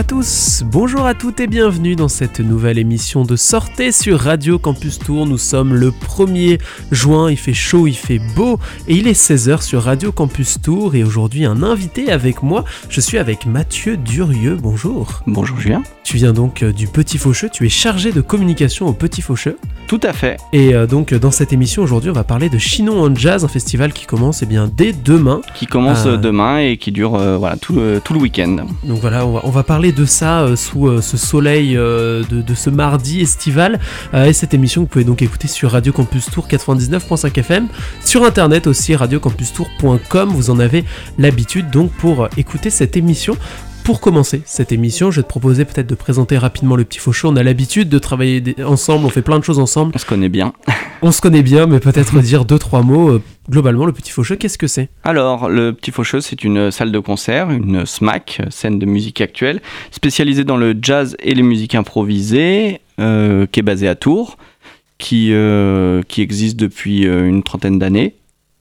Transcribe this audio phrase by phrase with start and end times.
[0.00, 4.18] Bonjour à tous, bonjour à toutes et bienvenue dans cette nouvelle émission de Sortez sur
[4.18, 5.26] Radio Campus Tour.
[5.26, 6.58] Nous sommes le 1er
[6.90, 10.94] juin, il fait chaud, il fait beau et il est 16h sur Radio Campus Tour
[10.94, 12.64] et aujourd'hui un invité avec moi.
[12.88, 15.20] Je suis avec Mathieu Durieux, bonjour.
[15.26, 15.82] Bonjour Julien.
[16.02, 19.58] Tu viens donc euh, du Petit Faucheux, tu es chargé de communication au Petit Faucheux.
[19.86, 20.38] Tout à fait.
[20.54, 23.48] Et euh, donc dans cette émission aujourd'hui on va parler de Chinon en Jazz, un
[23.48, 25.42] festival qui commence eh bien, dès demain.
[25.54, 28.64] Qui commence Euh, demain et qui dure euh, voilà, tout, le- tout le week-end.
[28.84, 32.22] Donc voilà, on va, on va parler de ça euh, sous euh, ce soleil euh,
[32.30, 33.78] de, ce mardi estival.
[34.14, 37.68] Et cette émission, vous pouvez donc écouter sur Radio Campus Tour 99.5 FM,
[38.04, 40.30] sur internet aussi, radiocampustour.com.
[40.30, 40.84] Vous en avez
[41.18, 43.36] l'habitude donc pour écouter cette émission.
[43.84, 47.28] Pour commencer cette émission, je vais te proposer peut-être de présenter rapidement le petit faucheux.
[47.28, 49.92] On a l'habitude de travailler ensemble, on fait plein de choses ensemble.
[49.94, 50.52] On se connaît bien.
[51.02, 53.08] On se connaît bien, mais peut-être dire deux, trois mots.
[53.08, 54.90] Euh, Globalement, le petit faucheux, qu'est-ce que c'est?
[55.02, 59.60] Alors, le Petit Faucheux, c'est une salle de concert, une SMAC, scène de musique actuelle,
[59.90, 64.36] spécialisée dans le jazz et les musiques improvisées, euh, qui est basée à Tours,
[64.98, 68.14] qui, euh, qui existe depuis une trentaine d'années.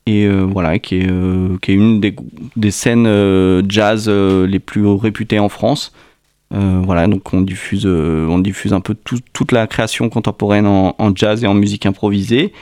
[0.09, 4.83] Et euh, voilà, qui est, euh, qui est une des, scènes euh, jazz les plus
[4.87, 5.93] réputées en France.
[6.51, 11.43] Voilà, donc on diffuse, on diffuse un peu tout- toute la création contemporaine en, jazz
[11.43, 12.53] et en musique improvisée.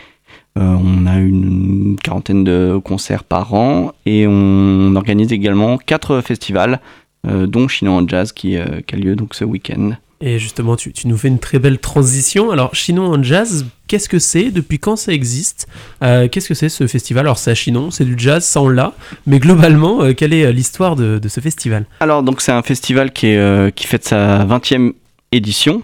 [0.57, 6.81] On a une quarantaine de concerts par an et on organise également quatre festivals,
[7.23, 9.91] dont Chinon en Jazz qui, qui a lieu donc ce week-end.
[10.19, 12.49] Et justement, tu, nous fais une très belle transition.
[12.49, 14.49] Alors, Chinon en jazz, qu'est-ce que c'est?
[14.49, 15.67] Depuis quand ça existe?
[16.03, 17.25] Euh, Qu'est-ce que c'est ce festival?
[17.27, 18.93] Alors, c'est à Chinon, c'est du jazz, ça on l'a.
[19.27, 21.85] Mais globalement, euh, quelle est euh, l'histoire de, ce festival?
[21.99, 24.93] Alors donc c'est un festival qui, est, fête sa 20e
[25.31, 25.83] édition,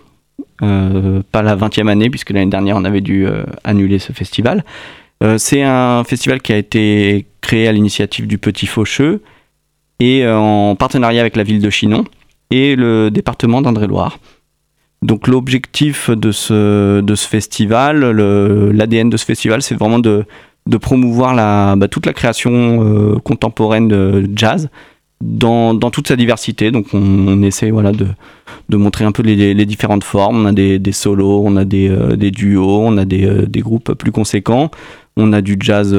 [0.59, 3.28] pas la 20e année puisque l'année dernière on avait dû
[3.66, 4.63] annuler ce festival.
[5.38, 9.22] C'est un festival qui a été créé à l'initiative du Petit Faucheux
[10.00, 12.06] et en partenariat avec la ville de Chinon
[12.53, 14.19] et le département d'Indre-et-Loire.
[15.03, 18.00] Donc l'objectif de ce, de ce festival,
[18.72, 20.24] l'ADN de ce festival, c'est vraiment de,
[20.66, 24.69] de promouvoir la, bah, toute la création euh, contemporaine de jazz
[25.22, 26.72] dans, dans toute sa diversité.
[26.72, 28.08] Donc on, on essaie voilà, de,
[28.69, 30.44] de montrer un peu les, les différentes formes.
[30.44, 33.46] On a des, des solos, on a des, euh, des duos, on a des, euh,
[33.46, 34.72] des groupes plus conséquents,
[35.18, 35.94] on a du jazz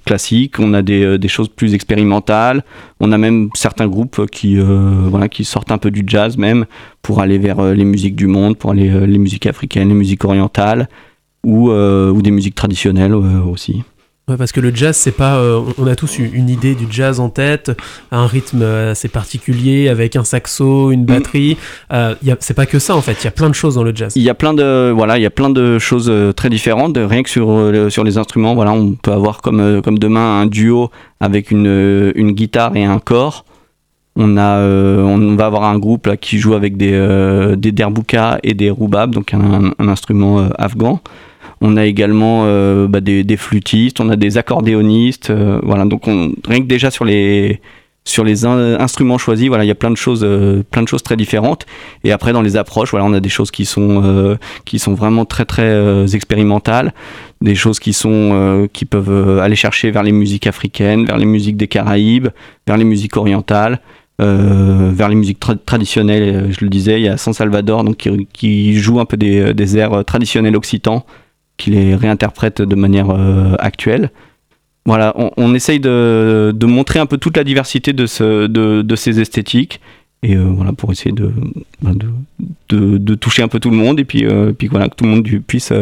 [0.00, 2.64] euh, classique, on a des, euh, des choses plus expérimentales,
[3.00, 4.64] on a même certains groupes qui, euh,
[5.08, 6.66] voilà, qui sortent un peu du jazz même
[7.02, 10.24] pour aller vers euh, les musiques du monde, pour aller les musiques africaines, les musiques
[10.24, 10.88] orientales
[11.44, 13.82] ou, ou des musiques traditionnelles aussi.
[14.30, 15.38] Ouais, parce que le jazz, c'est pas.
[15.38, 17.72] euh, on a tous une idée du jazz en tête,
[18.12, 21.56] un rythme euh, assez particulier avec un saxo, une batterie.
[21.92, 23.16] Euh, c'est pas que ça en fait.
[23.20, 24.12] Il y a plein de choses dans le jazz.
[24.14, 26.96] Il y a plein de voilà, il y a plein de choses euh, très différentes.
[26.96, 30.90] Rien que sur sur les instruments, voilà, on peut avoir comme comme demain un duo
[31.18, 33.44] avec une une guitare et un corps.
[34.14, 38.38] On a euh, on va avoir un groupe là qui joue avec des des derboukas
[38.44, 41.00] et des roubabs, donc un, un instrument afghan.
[41.60, 45.84] On a également euh, bah, des, des flûtistes, on a des accordéonistes, euh, voilà.
[45.84, 47.60] Donc on, rien que déjà sur les
[48.02, 50.88] sur les in- instruments choisis, voilà, il y a plein de choses, euh, plein de
[50.88, 51.66] choses très différentes.
[52.02, 55.26] Et après dans les approches, voilà, on a des choses qui sont qui sont vraiment
[55.26, 56.94] très très expérimentales,
[57.42, 61.58] des choses qui sont qui peuvent aller chercher vers les musiques africaines, vers les musiques
[61.58, 62.28] des Caraïbes,
[62.66, 63.80] vers les musiques orientales.
[64.18, 68.74] vers les musiques tra- traditionnelles, je le disais, il y a San Salvador donc qui,
[68.74, 71.04] joue un peu des, des airs traditionnels occitans,
[71.60, 74.10] qui les réinterprète de manière euh, actuelle.
[74.86, 79.20] Voilà, on, essaye de, montrer un peu toute la diversité de, ce, de, de ces
[79.20, 79.78] esthétiques
[80.22, 81.30] et euh, voilà pour essayer de,
[83.14, 85.28] toucher un peu tout le monde et puis, euh, puis voilà que tout le monde
[85.46, 85.72] puisse,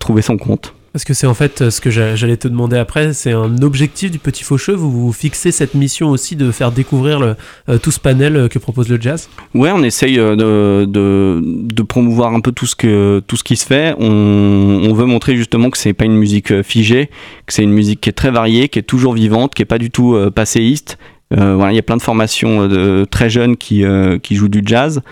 [0.00, 0.74] trouver son compte.
[0.96, 3.58] Parce que c'est en fait euh, ce que j'a- j'allais te demander après, c'est un
[3.60, 4.72] objectif du Petit Faucheux.
[4.72, 7.36] Vous vous fixez cette mission aussi de faire découvrir
[7.68, 9.28] euh, tout ce panel euh, que propose le jazz?
[9.52, 13.94] Ouais, on essaye de, promouvoir un peu tout ce, qui se fait.
[13.98, 17.10] On, veut montrer justement que c'est pas une musique figée,
[17.44, 19.76] que c'est une musique qui est très variée, qui est toujours vivante, qui est pas
[19.76, 20.96] du tout passéiste.
[21.30, 23.84] Il y a plein de formations très jeunes qui
[24.30, 25.02] jouent du jazz.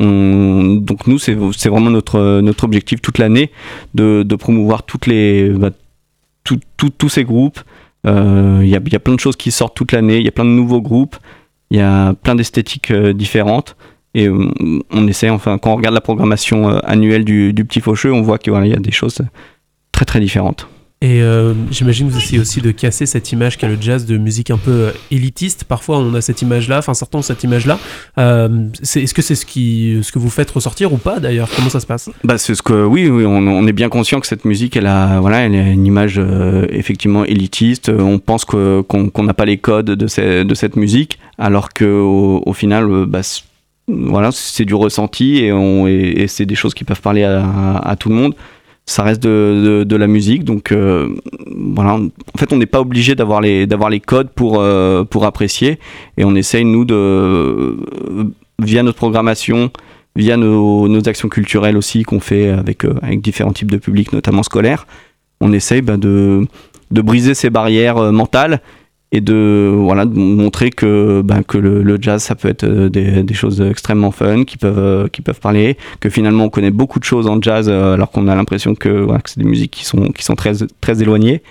[0.00, 3.50] On- donc nous, c'est vraiment notre, notre objectif toute l'année
[3.94, 5.70] de, promouvoir toutes les, bah,
[6.42, 7.60] tout- tous ces groupes.
[8.06, 10.28] Euh, Il y, a, y a plein de choses qui sortent toute l'année, il y
[10.28, 11.16] a plein de nouveaux groupes,
[11.70, 13.76] il y a plein d'esthétiques euh, différentes.
[14.14, 14.48] Et euh,
[14.90, 18.38] on essaie, enfin, quand on regarde la programmation euh, annuelle du, Petit Faucheux, on voit
[18.38, 19.20] qu'il y a des choses
[19.92, 20.66] très très différentes.
[21.02, 24.18] Et euh, j'imagine que vous essayez aussi de casser cette image qu'a le jazz de
[24.18, 25.64] musique un peu euh, élitiste.
[25.64, 27.78] Parfois, on a cette image-là, enfin certains ont cette image-là.
[28.18, 31.48] Euh, Est-ce que c'est ce, que vous faites ressortir ou pas d'ailleurs?
[31.56, 32.10] Comment ça se passe?
[32.22, 35.54] Bah, ce que oui, on, est bien conscient que cette musique, elle a, voilà, elle
[35.54, 36.20] a une image
[36.68, 37.88] effectivement élitiste.
[37.88, 43.06] On pense qu'on n'a pas les codes de, cette musique, alors que au, au final,
[43.06, 43.22] bah,
[43.88, 48.34] voilà, c'est du ressenti et, c'est des choses qui peuvent parler à tout le monde
[48.90, 51.14] ça reste de, la musique, donc euh,
[51.46, 51.94] voilà.
[51.94, 55.78] En fait, on n'est pas obligé d'avoir les codes pour euh, pour apprécier,
[56.16, 57.76] et on essaye nous de
[58.60, 59.70] via notre programmation,
[60.16, 64.42] via nos, actions culturelles aussi qu'on fait avec euh, avec différents types de publics, notamment
[64.42, 64.88] scolaires,
[65.40, 66.48] on essaye bah, de
[66.90, 68.60] briser ces barrières mentales
[69.12, 72.88] et de voilà de montrer que ben, que le, le, jazz ça peut être euh,
[72.88, 76.70] des, des, choses extrêmement fun qui peuvent euh, qui peuvent parler que finalement on connaît
[76.70, 79.46] beaucoup de choses en jazz euh, alors qu'on a l'impression que, voilà, que c'est des
[79.46, 81.42] musiques qui sont qui sont très très éloignées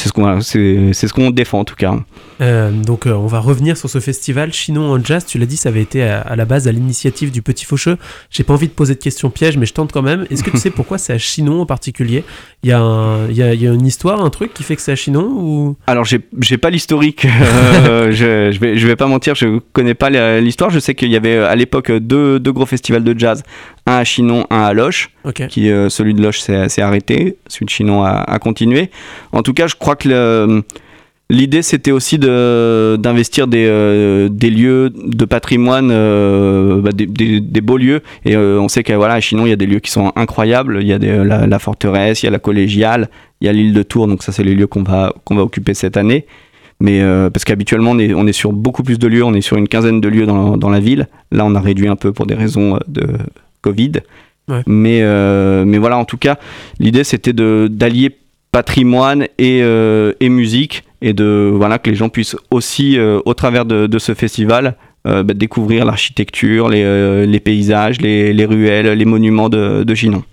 [0.00, 1.94] c'est ce qu'on ce défend en tout cas.
[2.40, 5.26] Euh, donc euh, on va revenir sur ce festival Chinon en jazz.
[5.26, 7.98] Tu l'as dit, ça avait été à, à la base à l'initiative du Petit Faucheux.
[8.30, 10.26] J'ai pas envie de poser de questions pièges, mais je tente quand même.
[10.30, 12.24] Est-ce que tu sais pourquoi c'est à Chinon en particulier?
[12.62, 14.76] Il y, a un, y a, il y a une histoire, un truc qui fait
[14.76, 15.76] que c'est à Chinon ou?
[15.86, 17.26] Alors j'ai j'ai pas l'historique.
[17.86, 20.10] euh, je, je vais je vais pas mentir, je connais pas
[20.40, 20.70] l'histoire.
[20.70, 23.42] Je sais qu'il y avait à l'époque deux deux gros festivals de jazz
[23.86, 25.10] un à Chinon, un à Loche.
[25.24, 25.46] Okay.
[25.48, 28.90] Qui, euh, celui de Loche s'est arrêté, celui de Chinon a, a, continué.
[29.32, 30.62] En tout cas, je crois que
[31.28, 37.60] l'idée c'était aussi d'investir des, euh, des lieux de patrimoine, euh, bah, des, des, des,
[37.60, 38.02] beaux lieux.
[38.24, 40.78] Et on sait qu'à voilà, à Chinon, il y a des lieux qui sont incroyables.
[40.80, 43.08] Il y a la, la, forteresse, il y a la collégiale,
[43.40, 44.06] il y a l'île de Tours.
[44.06, 46.26] Donc ça, c'est les lieux qu'on va, qu'on va occuper cette année.
[46.80, 49.42] Mais euh, parce qu'habituellement on est, on est sur beaucoup plus de lieux, on est
[49.42, 51.08] sur une quinzaine de lieux dans, dans la ville.
[51.30, 53.06] Là on a réduit un peu pour des raisons de,
[53.62, 53.92] Covid.
[54.48, 54.62] Ouais.
[54.66, 56.38] Mais, euh, mais voilà, en tout cas,
[56.78, 58.16] l'idée c'était d'allier
[58.52, 63.34] patrimoine et, euh, et, musique et de voilà que les gens puissent aussi, euh, au
[63.34, 69.04] travers de, de ce festival, bah, découvrir l'architecture, les, les, paysages, les, les, ruelles, les
[69.06, 70.24] monuments de, de Chinon.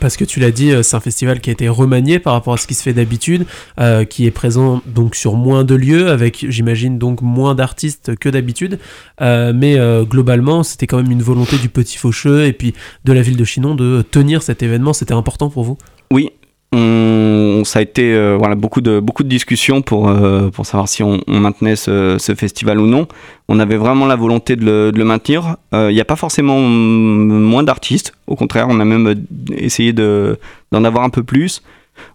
[0.00, 2.56] Parce que tu l'as dit, c'est un festival qui a été remanié par rapport à
[2.56, 3.46] ce qui se fait d'habitude,
[3.80, 8.28] euh, qui est présent donc sur moins de lieux, avec j'imagine donc moins d'artistes que
[8.28, 8.78] d'habitude.
[9.20, 13.12] Euh, mais euh, globalement, c'était quand même une volonté du Petit Faucheux et puis de
[13.12, 14.92] la ville de Chinon de tenir cet événement.
[14.92, 15.78] C'était important pour vous?
[16.10, 16.30] Oui,
[16.72, 20.88] on, ça a été euh, voilà, beaucoup, de, beaucoup de discussions pour, euh, pour savoir
[20.88, 23.06] si on, maintenait ce, festival ou non.
[23.48, 25.56] On avait vraiment la volonté de le, maintenir.
[25.72, 29.14] Il euh, n'y a pas forcément moins d'artistes, au contraire, on a même
[29.52, 31.62] essayé d'en avoir un peu plus.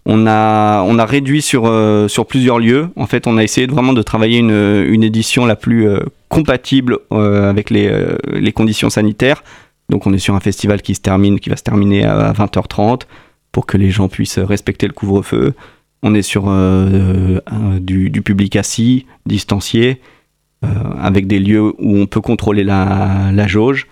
[0.06, 1.62] On a, on a réduit sur,
[2.08, 2.88] sur plusieurs lieux.
[2.94, 5.88] En fait, on a essayé vraiment de travailler une, une édition la plus
[6.28, 7.90] compatible avec les,
[8.32, 9.42] les conditions sanitaires.
[9.88, 13.02] Donc, on est sur un festival qui se termine, qui va se terminer à 20h30
[13.52, 15.54] pour que les gens puissent respecter le couvre-feu.
[16.02, 17.38] On est sur euh,
[17.78, 20.00] du, public assis, distancié,
[20.64, 20.68] euh,
[20.98, 23.86] avec des lieux où on peut contrôler la, la jauge.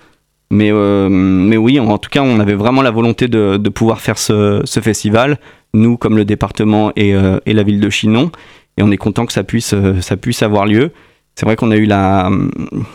[0.50, 4.00] Mais, euh, mais oui, en tout cas, on avait vraiment la volonté de, de pouvoir
[4.00, 5.38] faire ce, ce, festival,
[5.74, 7.14] nous comme le département et,
[7.46, 8.32] et, la ville de Chinon.
[8.76, 10.90] Et on est content que ça puisse, ça puisse avoir lieu.
[11.36, 12.28] C'est vrai qu'on a eu la,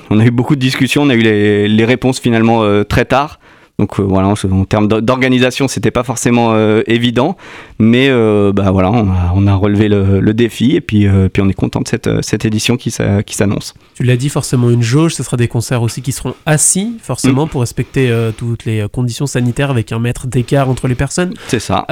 [0.09, 3.39] on a eu beaucoup de discussions, on a eu les, les réponses finalement très tard.
[3.77, 7.35] Donc euh, voilà, en termes d'organisation, c'était pas forcément euh, évident,
[7.77, 11.41] mais euh, bah voilà, on a, on a relevé le, le, défi et puis, puis
[11.41, 13.73] on est content de cette, cette édition qui s'annonce.
[13.95, 17.45] Tu l'as dit, forcément une jauge, ce sera des concerts aussi qui seront assis, forcément,
[17.45, 17.49] mmh.
[17.49, 21.33] pour respecter toutes les conditions sanitaires avec un mètre d'écart entre les personnes.
[21.47, 21.85] C'est ça.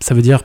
[0.00, 0.40] Ça veut dire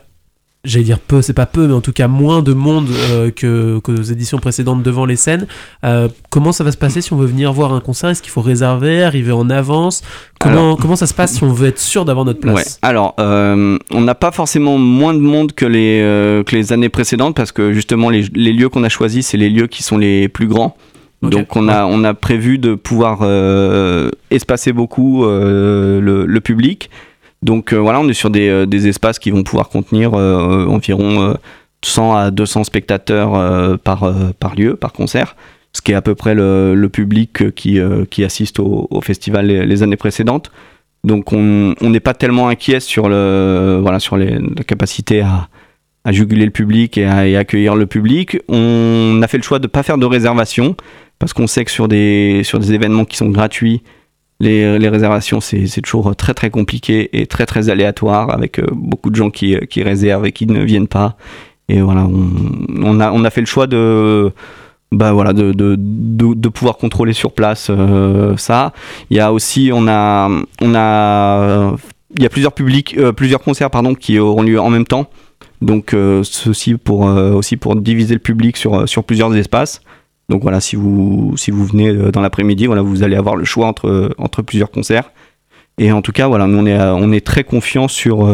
[0.64, 3.80] j'allais dire peu, c'est pas peu, mais en tout cas moins de monde euh, que,
[3.80, 5.48] que aux éditions précédentes devant les scènes.
[5.84, 8.12] Euh, comment ça va se passer si on veut venir voir un concert?
[8.12, 10.04] Est-ce qu'il faut réserver, arriver en avance?
[10.40, 12.56] Comment, alors, comment ça se passe si on veut être sûr d'avoir notre place?
[12.56, 12.88] Ouais.
[12.88, 16.00] Alors, euh, on n'a pas forcément moins de monde que les,
[16.46, 19.50] que les années précédentes parce que justement, les, les lieux qu'on a choisis, c'est les
[19.50, 20.78] lieux qui sont les plus grands.
[21.24, 21.38] Okay.
[21.38, 23.24] Donc on a, on a prévu de pouvoir
[24.32, 26.90] espacer beaucoup le, le public.
[27.42, 30.66] Donc euh, voilà, on est sur des, euh, des, espaces qui vont pouvoir contenir euh,
[30.68, 31.36] environ
[31.84, 35.36] 100 à 200 spectateurs par, par lieu, par concert,
[35.74, 37.80] ce qui est à peu près le, public qui,
[38.12, 40.52] qui assiste au, festival les, années précédentes.
[41.04, 45.48] Donc on n'est pas tellement inquiet sur, le, voilà, sur les, la capacité à,
[46.04, 48.38] à juguler le public et à accueillir le public.
[48.48, 50.76] On a fait le choix de ne pas faire de réservation
[51.18, 53.82] parce qu'on sait que sur des, sur des événements qui sont gratuits,
[54.42, 59.12] les, les réservations, c'est toujours très très compliqué et très très aléatoire avec euh, beaucoup
[59.12, 61.16] de gens qui, qui réservent et qui ne viennent pas.
[61.70, 64.32] Et voilà, on, a, on a fait le choix de,
[64.92, 68.74] bah voilà, de, de, de, pouvoir contrôler sur place euh, ça.
[69.12, 70.28] Il y a aussi, on a,
[70.60, 71.76] on a,
[72.16, 75.08] il y a plusieurs publics, euh, plusieurs concerts pardon, qui auront lieu en même temps.
[75.62, 79.84] Donc ceci pour aussi pour diviser le public sur sur plusieurs espaces.
[80.32, 83.68] Donc voilà, si vous si vous venez dans l'après-midi, voilà, vous allez avoir le choix
[83.68, 85.12] entre entre plusieurs concerts.
[85.78, 88.26] Et en tout cas, voilà, on est on est très confiant sur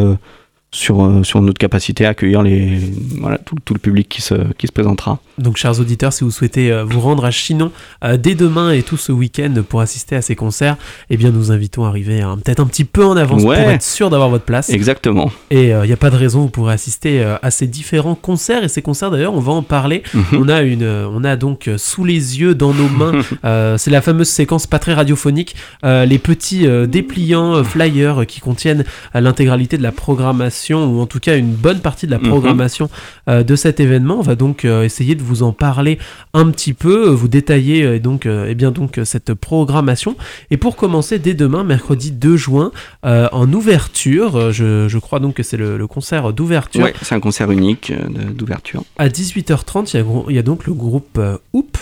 [0.71, 2.77] sur, euh, sur notre capacité à accueillir les,
[3.19, 5.19] voilà, tout, tout, le public qui se, qui se présentera.
[5.38, 7.71] Donc, chers auditeurs, si vous souhaitez euh, vous rendre à Chinon
[8.03, 10.75] euh, dès demain et tout ce week-end pour assister à ces concerts,
[11.09, 13.81] eh bien, nous invitons à arriver hein, peut-être un petit peu en avance pour être
[13.81, 14.69] sûr d'avoir votre place.
[14.69, 15.31] Exactement.
[15.51, 18.63] Et il n'y a pas de raison, vous pourrez assister à ces différents concerts.
[18.63, 20.03] Et ces concerts, d'ailleurs, on va en parler.
[20.13, 20.24] Mhm.
[20.33, 23.21] on, a une, on a donc sous les yeux, dans nos mains,
[23.77, 28.83] c'est la fameuse séquence pas très radiophonique, les petits dépliants flyers qui contiennent
[29.13, 32.29] l'intégralité de la programmation ou en tout cas une bonne partie de la mhm.
[32.29, 32.89] programmation
[33.27, 34.19] euh, de cet événement.
[34.19, 35.97] On va donc euh, essayer de vous en parler
[36.33, 40.15] un petit peu, euh, vous détailler donc, et eh bien donc cette programmation.
[40.51, 42.71] Et pour commencer, dès demain, mercredi 2 juin,
[43.03, 46.83] en ouverture, je, crois donc que c'est le, concert d'ouverture.
[46.83, 47.93] Oui, c'est un concert unique
[48.35, 48.83] d'ouverture.
[48.97, 51.19] À 18h30, il y, a, il y a donc le groupe
[51.53, 51.77] Hoop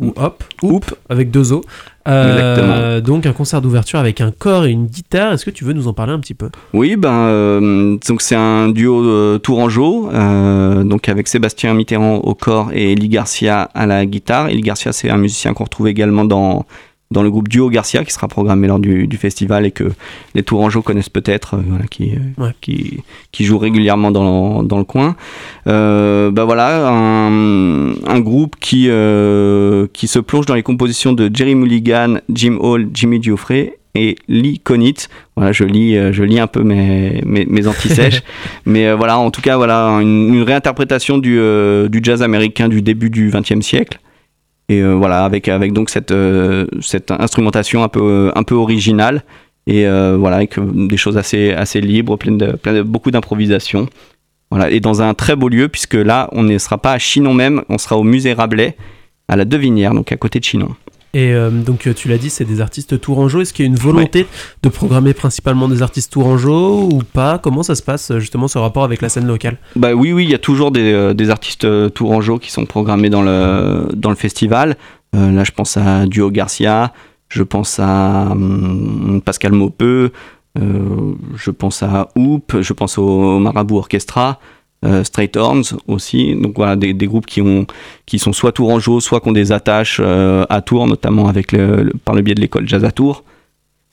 [0.00, 1.62] ou Hop, Hoop, avec deux O.
[2.08, 5.34] Euh, donc un concert d'ouverture avec un corps et une guitare.
[5.34, 6.48] Est-ce que tu veux nous en parler un petit peu?
[6.72, 10.08] Oui, ben euh, donc c'est un duo euh, tourangeau,
[10.84, 14.48] donc avec Sébastien Mitterrand au corps et Eli Garcia à la guitare.
[14.48, 16.64] Eli Garcia, c'est un musicien qu'on retrouve également dans
[17.10, 19.84] dans le groupe Duo Garcia qui sera programmé lors du, festival et que
[20.34, 25.16] les Tourangeaux connaissent peut-être, euh, qui, euh, qui, qui joue régulièrement dans, dans le coin.
[25.66, 28.90] Euh, bah voilà, un, un groupe qui,
[29.92, 34.60] qui se plonge dans les compositions de Jerry Mulligan, Jim Hall, Jimmy Geoffrey et Lee
[34.62, 35.08] Konitz.
[35.34, 38.22] Voilà, je lis, je lis un peu mes, mes, mes antisèches.
[38.66, 41.40] mais voilà, en tout cas, voilà, une, une réinterprétation du,
[41.88, 43.98] du jazz américain du début du XXe siècle
[44.68, 49.22] et euh, voilà avec avec donc cette euh, cette instrumentation un peu un peu originale
[49.66, 53.88] et euh, voilà avec des choses assez assez libres plein de, de beaucoup d'improvisation.
[54.50, 57.34] Voilà et dans un très beau lieu puisque là on ne sera pas à Chinon
[57.34, 58.76] même on sera au musée Rabelais
[59.28, 60.74] à la Devinière donc à côté de Chinon
[61.14, 63.40] et euh, donc euh, tu l'as dit, c'est des artistes tourangeaux.
[63.40, 64.26] Est-ce qu'il y a une volonté
[64.62, 67.38] de programmer principalement des artistes tourangeaux ou pas?
[67.38, 69.56] Comment ça se passe justement ce rapport avec la scène locale?
[69.74, 73.10] Bah oui, oui, il y a toujours des, euh, des artistes tourangeaux qui sont programmés
[73.10, 74.76] dans le, dans le festival.
[75.14, 76.92] là, je pense à Duo Garcia,
[77.28, 80.12] je pense à hum, Pascal Maupeux,
[80.56, 84.40] je pense à Hoop, je pense au Marabout Orchestra.
[84.84, 87.66] Euh, Straight Horns aussi, donc voilà des, groupes qui ont
[88.06, 91.56] qui sont soit tourangeaux, soit qui ont des attaches euh, à Tours, notamment avec
[92.04, 93.24] par le biais de l'école Jazz à Tours.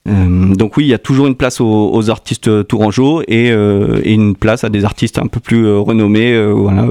[0.08, 4.36] Euh, donc oui, il y a toujours une place aux, artistes tourangeaux et, et, une
[4.36, 6.90] place à des artistes un peu plus renommés, voilà,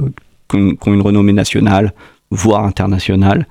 [0.49, 1.93] qui ont, une renommée nationale,
[2.31, 3.47] voire internationale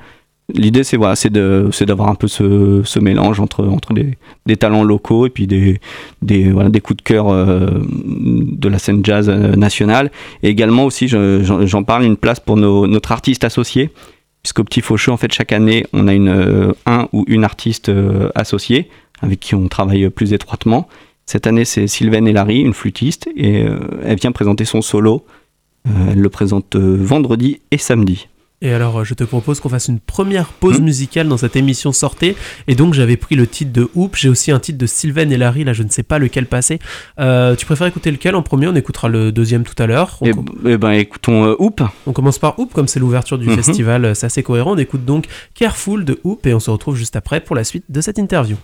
[0.52, 4.84] l'idée c'est voilà c'est d'avoir un peu ce, ce, mélange entre entre des, des, talents
[4.84, 5.80] locaux et puis des
[6.22, 10.10] des voilà des coups de cœur euh, de la scène jazz euh, nationale.
[10.42, 13.90] Et également aussi j'en parle une place pour notre artiste associé.
[14.42, 17.90] Puisqu'au petit Faucheux en fait chaque année on a une euh, un ou une artiste
[18.34, 18.90] associée
[19.22, 20.86] avec qui on travaille plus étroitement.
[21.24, 23.64] Cette année c'est Sylvaine Larry une flûtiste et
[24.04, 25.24] elle vient présenter son solo.
[25.86, 28.28] Elle le présente vendredi et samedi
[28.64, 30.84] et alors, euh, je te propose qu'on fasse une première pause hmm.
[30.84, 32.34] musicale dans cette émission Sortez.
[32.66, 34.16] Et donc, j'avais pris le titre de Hoop.
[34.16, 35.64] J'ai aussi un titre de Sylvain et Larry.
[35.64, 36.78] Là, je ne sais pas lequel passer.
[37.20, 38.66] Euh, tu préfères écouter lequel en premier?
[38.66, 40.18] On écoutera le deuxième tout à l'heure.
[40.24, 40.32] Eh,
[40.64, 41.82] eh, ben, écoutons euh, Hoop.
[42.06, 43.56] On commence par Hoop, comme c'est l'ouverture du mhm.
[43.56, 44.16] festival.
[44.16, 44.72] C'est assez cohérent.
[44.72, 47.84] On écoute donc Careful de Hoop et on se retrouve juste après pour la suite
[47.90, 48.56] de cette interview.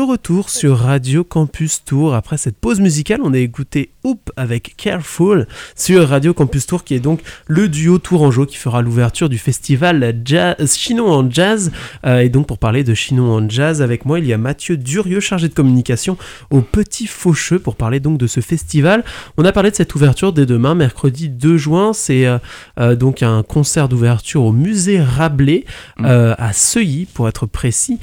[0.00, 2.14] Retour sur Radio Campus Tour.
[2.14, 6.94] Après cette pause musicale, on a écouté Hoop avec Careful sur Radio Campus Tour, qui
[6.94, 11.72] est donc le duo tourangeau qui fera l'ouverture du festival jazz, Chinon en Jazz.
[12.06, 14.76] Euh, et donc, pour parler de Chinon en Jazz, avec moi, il y a Mathieu
[14.76, 16.16] Durieux, chargé de communication
[16.50, 19.04] au Petit Faucheux, pour parler donc de ce festival.
[19.36, 21.92] On a parlé de cette ouverture dès demain, mercredi 2 juin.
[21.92, 22.38] C'est euh,
[22.78, 25.64] euh, donc un concert d'ouverture au musée Rabelais,
[25.98, 26.06] mmh.
[26.06, 27.98] à Seuilly, pour être précis.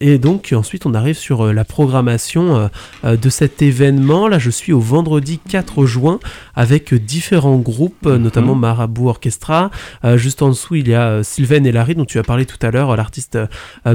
[0.00, 2.70] et donc, ensuite, on arrive sur la programmation
[3.04, 4.28] de cet événement.
[4.28, 6.18] Là, je suis au vendredi 4 juin
[6.54, 8.16] avec différents groupes, mhm.
[8.16, 9.70] notamment Marabout Orchestra.
[10.16, 12.70] juste en dessous, il y a Sylvain et Larry, dont tu as parlé tout à
[12.70, 13.38] l'heure, l'artiste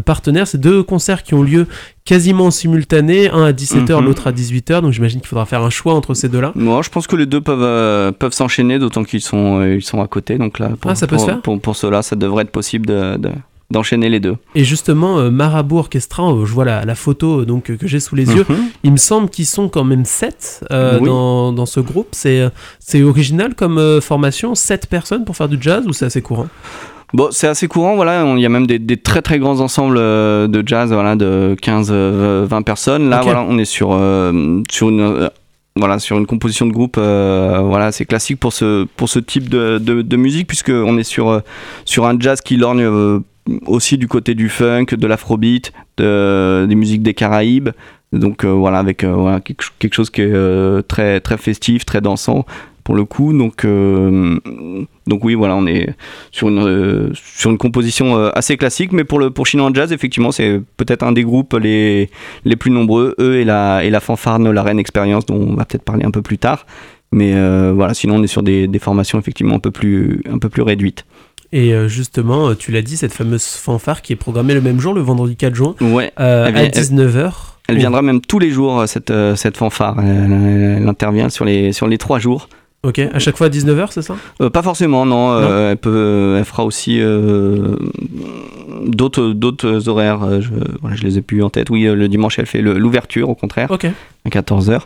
[0.05, 0.47] partenaire.
[0.47, 1.67] C'est deux concerts qui ont lieu
[2.05, 4.05] quasiment simultanés, un à 17h, mhm.
[4.05, 6.51] l'autre à 18h, donc j'imagine qu'il faudra faire un choix entre ces deux-là.
[6.55, 10.07] Moi, je pense que les deux peuvent, peuvent s'enchaîner, d'autant qu'ils sont, ils sont à
[10.07, 12.43] côté, donc là, pour, ah, ça peut pour, se faire pour, pour, cela, ça devrait
[12.43, 13.17] être possible de
[13.69, 14.35] d'enchaîner les deux.
[14.55, 18.15] Et justement, euh, Marabout Orchestra, euh, je vois la, photo euh, donc, que j'ai sous
[18.15, 18.55] les yeux, mhm.
[18.83, 22.09] il me semble qu'ils sont quand même 7 dans, dans, ce groupe.
[22.11, 22.51] C'est,
[23.01, 26.47] original comme formation, 7 personnes pour faire du jazz ou c'est assez courant?
[27.13, 28.25] Bon, c'est assez courant, voilà.
[28.35, 32.63] Il y a même des, des, très très grands ensembles de jazz, voilà, de 15-20
[32.63, 33.09] personnes.
[33.09, 33.99] Là, voilà, on est sur,
[34.69, 35.29] sur une
[35.79, 39.77] voilà sur une composition de groupe voilà c'est classique pour ce pour ce type de,
[39.77, 41.43] de, de musique puisque on est sur
[41.85, 43.21] sur un jazz qui lorgne
[43.65, 47.69] aussi du côté du funk, de l'afrobeat, de, des musiques des Caraïbes.
[48.13, 52.45] Donc euh, voilà, avec euh, quelque, chose qui est euh, très, très festif, très dansant
[52.83, 53.33] pour le coup.
[53.37, 55.89] Donc, donc oui, voilà, on est
[56.31, 60.61] sur une, sur une composition assez classique, mais pour, le, pour Chinois Jazz, effectivement, c'est
[60.77, 62.09] peut-être un des groupes les,
[62.45, 65.65] les plus nombreux, eux et la, et la fanfarne La Reine Expérience, dont on va
[65.65, 66.65] peut-être parler un peu plus tard.
[67.11, 67.33] Mais
[67.73, 70.61] voilà, sinon on est sur des, des formations effectivement un peu plus, un peu plus
[70.61, 71.05] réduites.
[71.53, 74.79] Et euh, justement, euh, tu l'as dit, cette fameuse fanfare qui est programmée le même
[74.79, 77.31] jour, le vendredi 4 juin, ouais, euh, à 19h.
[77.69, 79.97] Elle, viendra même tous les jours, cette, cette fanfare.
[79.99, 82.47] Elle, intervient sur les, sur les trois jours.
[82.83, 84.15] Ok, à chaque fois à 19h, c'est ça?
[84.53, 85.37] Pas forcément, non.
[85.69, 87.01] elle, peut, elle fera aussi
[88.85, 90.41] d'autres, d'autres horaires.
[90.41, 90.49] Je,
[90.81, 91.69] voilà, je les ai plus en tête.
[91.69, 93.71] Oui, le dimanche, elle fait l'ouverture, au contraire.
[93.71, 93.85] Ok.
[94.25, 94.81] À 14h.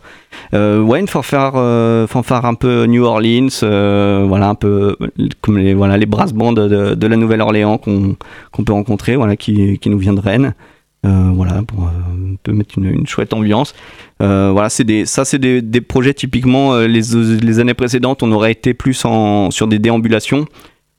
[0.54, 4.96] Euh, ouais, une fanfare, euh, fanfare un peu New Orleans, euh, voilà, un peu
[5.42, 8.16] comme les, voilà, les brass bands de, de la Nouvelle-Orléans qu'on
[8.52, 10.54] qu'on peut rencontrer, voilà, qui, qui nous vient de Rennes.
[11.04, 13.74] Euh, voilà, pour un peu mettre une, une chouette ambiance.
[14.20, 17.02] voilà, c'est des, ça, c'est des, des, projets typiquement, les,
[17.42, 20.46] les, années précédentes, on aurait été plus sur des déambulations.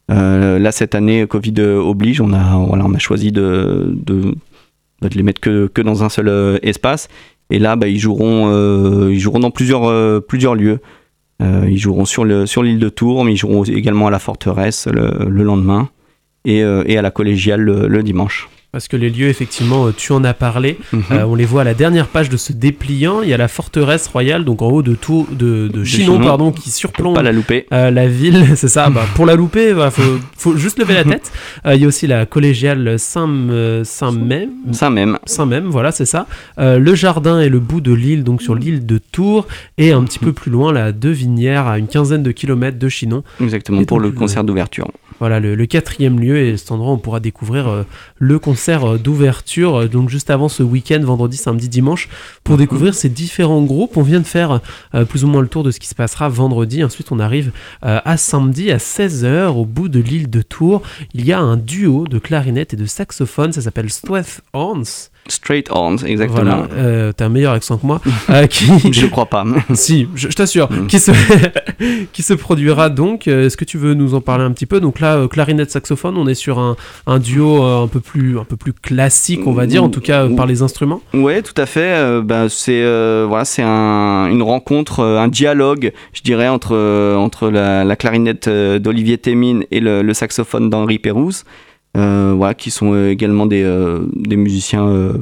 [0.08, 4.34] là, cette année, Covid oblige, on a, voilà, on a choisi de, de,
[5.02, 7.08] de les mettre que, que dans un seul espace.
[7.52, 10.80] Et là, bah, ils, joueront, euh, ils joueront dans plusieurs, euh, plusieurs lieux.
[11.42, 14.86] Euh, ils joueront sur l'île sur de Tours, mais ils joueront également à la forteresse
[14.86, 15.90] le, lendemain
[16.46, 18.48] et, et, à la collégiale le dimanche.
[18.72, 20.78] Parce que les lieux, effectivement, euh, tu en as parlé.
[20.94, 21.02] Mhm.
[21.10, 23.20] Euh, on les voit à la dernière page de ce dépliant.
[23.20, 26.52] Il y a la forteresse royale, donc en haut de tout, de, de, Chinon, pardon,
[26.52, 27.66] qui surplombe Pas la, louper.
[27.74, 28.46] Euh, la ville.
[28.56, 28.88] C'est ça.
[28.88, 31.30] bah, pour la louper, il bah, faut, faut, juste lever la tête.
[31.66, 33.84] il y a aussi la collégiale Saint-Même.
[33.84, 35.18] Saint-Même.
[35.26, 36.26] Saint-Même, voilà, c'est ça.
[36.56, 39.48] le jardin et le bout de l'île, donc sur l'île de Tours.
[39.76, 43.22] Et un petit peu plus loin, la Devinière, à une quinzaine de kilomètres de Chinon.
[43.38, 44.90] Exactement, pour le concert d'ouverture.
[45.22, 47.84] Voilà le, quatrième lieu et cet endroit on pourra découvrir
[48.18, 52.08] le concert d'ouverture donc juste avant ce week-end vendredi samedi dimanche
[52.42, 53.96] pour découvrir ces différents groupes.
[53.96, 54.60] On vient de faire
[55.08, 56.82] plus ou moins le tour de ce qui se passera vendredi.
[56.82, 60.82] Ensuite on arrive à samedi à 16h au bout de l'île de Tours.
[61.14, 65.68] Il y a un duo de clarinette et de saxophone ça s'appelle Stweth Horns Straight
[65.70, 66.42] Horns, exactement.
[66.42, 68.00] Voilà, euh, t'as un meilleur accent que moi.
[68.28, 68.66] Euh, qui...
[68.92, 69.44] je crois pas.
[69.72, 70.70] si, je, t'assure.
[70.70, 70.86] Mm.
[70.88, 71.12] Qui, se...
[72.12, 73.28] qui se produira donc.
[73.28, 74.80] Euh, est-ce que tu veux nous en parler un petit peu?
[74.80, 78.56] Donc là, clarinette saxophone, on est sur un, un duo un peu plus un peu
[78.56, 81.00] plus classique, on va dire, en tout cas par les instruments.
[81.14, 82.20] Ouais, tout à fait.
[82.22, 82.82] Bah, c'est
[83.24, 86.76] voilà, c'est un, une rencontre, un dialogue, je dirais, entre
[87.16, 91.44] entre la, la clarinette d'Olivier Témine et le, le saxophone d'Henri Pérouse.
[91.96, 95.12] Euh, voilà, qui sont euh, également des, euh, des musiciens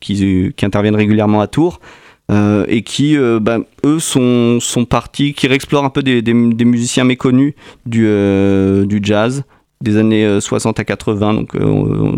[0.00, 1.80] qui, qui, interviennent régulièrement à Tours.
[2.30, 7.54] et qui, bah, eux, sont, sont partis, qui réexplorent un peu des, des, musiciens méconnus
[7.86, 8.06] du,
[8.86, 9.44] du jazz
[9.80, 11.52] des années 60 à 80, donc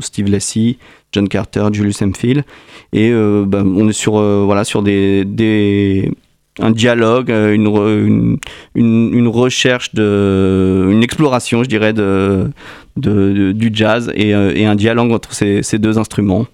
[0.01, 0.79] Steve Lacy,
[1.13, 2.45] John Carter, Julius Hemphill.
[2.93, 4.13] Et bah, on est sur,
[4.45, 6.13] voilà, sur des, des,
[6.59, 8.39] un dialogue, une,
[8.75, 12.51] une, une, recherche, de, une exploration, je dirais, de,
[12.97, 16.47] du jazz et, euh, et, un dialogue entre ces, ces, deux instruments.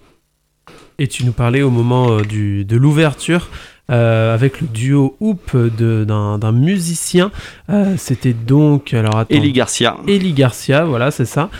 [0.98, 3.48] Et tu nous parlais au moment euh, du, de l'ouverture
[3.90, 7.30] euh, avec le duo Hoop d'un musicien.
[7.96, 8.94] C'était donc.
[8.94, 9.96] Alors, attends, Eli Garcia.
[10.06, 11.50] Eli Garcia, voilà, c'est ça.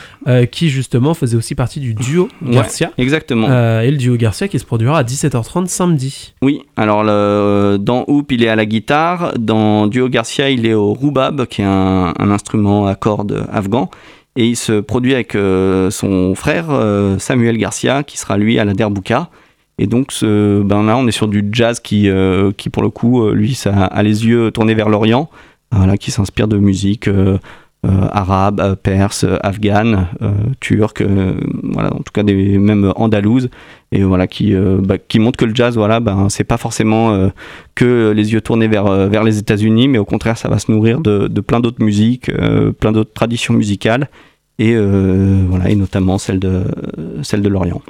[0.51, 2.91] qui justement faisait aussi partie du duo Garcia.
[2.99, 3.49] exactement.
[3.81, 6.35] et le duo Garcia qui se produira à 17h30 samedi.
[6.43, 9.35] Oui, alors le, dans Hoop, il est à la guitare.
[9.39, 13.91] Dans Duo Garcia, il est au roubab, qui est un, un instrument à cordes afghan
[14.37, 18.65] et il se produit avec euh, son frère euh, Samuel Garcia qui sera lui à
[18.65, 19.29] la Derbouka
[19.83, 23.31] et donc ben là on est sur du jazz qui, euh, qui pour le coup
[23.31, 25.29] lui ça a les yeux tournés vers l'Orient
[25.73, 27.09] voilà, qui s'inspire de musique
[27.85, 30.07] arabe, perse, afghane,
[30.61, 31.03] turque,
[31.63, 33.49] voilà, en tout cas des même andalouse,
[33.91, 37.31] et voilà qui, bah, qui montre que le jazz, voilà, ben c'est pas forcément
[37.75, 41.01] que les yeux tournés vers, vers les États-Unis, mais au contraire ça va se nourrir
[41.01, 42.31] de, plein d'autres musiques,
[42.79, 44.09] plein d'autres traditions musicales,
[44.59, 46.65] et, euh, voilà, et notamment celle de,
[47.23, 47.83] celle de l'Orient.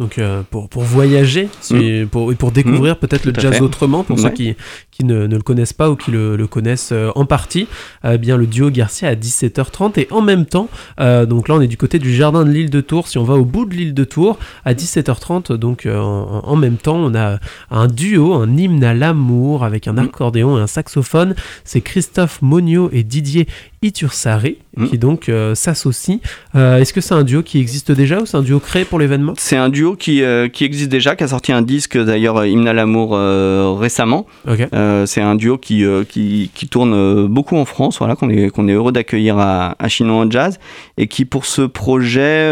[0.00, 2.06] Donc euh, pour, pour, voyager mm.
[2.06, 2.98] pour, et pour découvrir mm.
[2.98, 4.54] peut-être le jazz autrement, pour ceux qui,
[4.92, 7.66] qui ne, ne, le connaissent pas ou qui le, le connaissent euh, en partie,
[8.04, 11.66] eh bien le duo Garcia à 17h30 et en même temps, donc là on est
[11.66, 13.92] du côté du jardin de l'île de Tours, si on va au bout de l'île
[13.92, 17.40] de Tours à 17h30, donc en, en, même temps on a
[17.72, 19.98] un duo, un hymne à l'amour avec un mm.
[19.98, 21.34] accordéon et un saxophone,
[21.64, 23.48] c'est Christophe Monio et Didier
[23.82, 24.58] Itursari
[24.90, 26.20] qui donc s'associent.
[26.54, 29.34] Est-ce que c'est un duo qui existe déjà ou c'est un duo créé pour l'événement?
[29.36, 32.68] C'est un duo qui, euh, qui existe déjà, qui a sorti un disque d'ailleurs, Hymne
[32.68, 34.26] à l'amour euh, récemment.
[34.48, 38.68] Euh, c'est un duo qui, qui, qui, tourne beaucoup en France, voilà, qu'on est, qu'on
[38.68, 40.58] est heureux d'accueillir à, à Chinon Jazz,
[40.96, 42.48] et qui pour ce projet,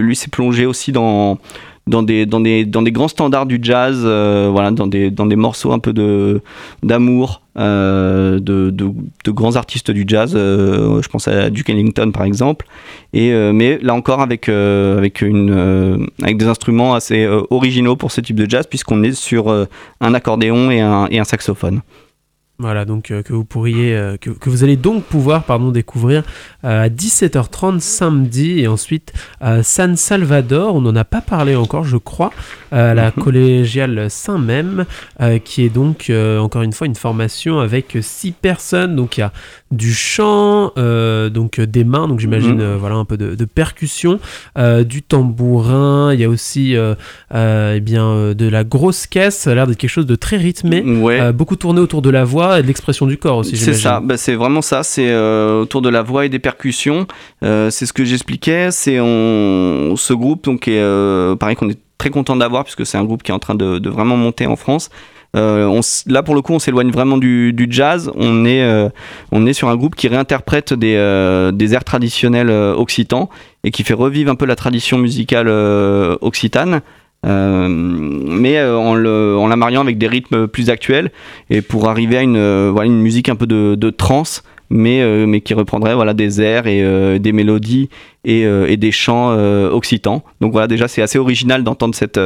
[0.00, 1.38] lui s'est plongé aussi dans
[1.86, 5.26] dans des, dans des, dans des grands standards du jazz, euh, voilà, dans des, dans
[5.26, 6.40] des morceaux un peu de,
[6.82, 10.32] d'amour euh, de, de, grands artistes du jazz.
[10.34, 12.66] Euh, je pense à Duke Ellington par exemple.
[13.12, 18.36] Et, mais là encore avec, avec, une, avec des instruments assez originaux pour ce type
[18.36, 19.66] de jazz, puisqu'on est sur
[20.00, 21.82] un accordéon et un, et un saxophone.
[22.62, 26.22] Voilà, donc euh, que vous pourriez, euh, que, vous allez donc pouvoir, pardon, découvrir
[26.64, 30.76] euh, à 17h30 samedi et ensuite à San Salvador.
[30.76, 32.30] On n'en a pas parlé encore, je crois,
[32.70, 33.24] à la mhm.
[33.24, 34.86] collégiale Saint-Même,
[35.44, 38.94] qui est donc encore une fois une formation avec six personnes.
[38.94, 39.32] Donc il y a
[39.72, 42.76] du chant, donc des mains, donc j'imagine mhm.
[42.76, 44.20] voilà un peu de, percussion,
[44.56, 46.14] du tambourin.
[46.14, 49.36] Il y a aussi eh bien de la grosse caisse.
[49.38, 50.82] Ça a l'air d'être quelque chose de très rythmé,
[51.32, 53.56] beaucoup tourné autour de la voix et de l'expression du corps aussi.
[53.56, 54.82] C'est ça, bah, c'est vraiment ça.
[54.82, 57.06] C'est euh, autour de la voix et des percussions.
[57.42, 58.70] Euh, c'est ce que j'expliquais.
[58.70, 62.98] C'est on, ce groupe donc est euh, pareil qu'on est très content d'avoir puisque c'est
[62.98, 64.90] un groupe qui est en train de, vraiment monter en France.
[65.34, 68.90] On, là pour le coup on s'éloigne vraiment du, jazz on est,
[69.30, 73.30] on est sur un groupe qui réinterprète des, des airs traditionnels occitans
[73.64, 75.48] et qui fait revivre un peu la tradition musicale
[76.20, 76.80] occitane euh,
[77.24, 81.10] mais euh, en, la mariant avec des rythmes plus actuels
[81.50, 85.42] et pour arriver à une, euh, voilà, une musique un peu de, trance mais, mais
[85.42, 87.90] qui reprendrait voilà, des airs et des mélodies
[88.24, 89.36] et, et des chants
[89.70, 90.22] occitans.
[90.40, 92.18] Donc voilà, déjà c'est assez original d'entendre cette,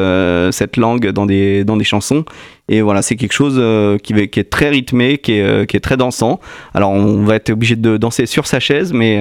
[0.53, 2.25] cette langue dans des, dans des chansons.
[2.69, 3.61] Et voilà, c'est quelque chose
[4.01, 6.39] qui, qui, est très rythmé, qui est, qui est très dansant.
[6.73, 9.19] Alors on va être obligé de danser sur sa chaise, mais,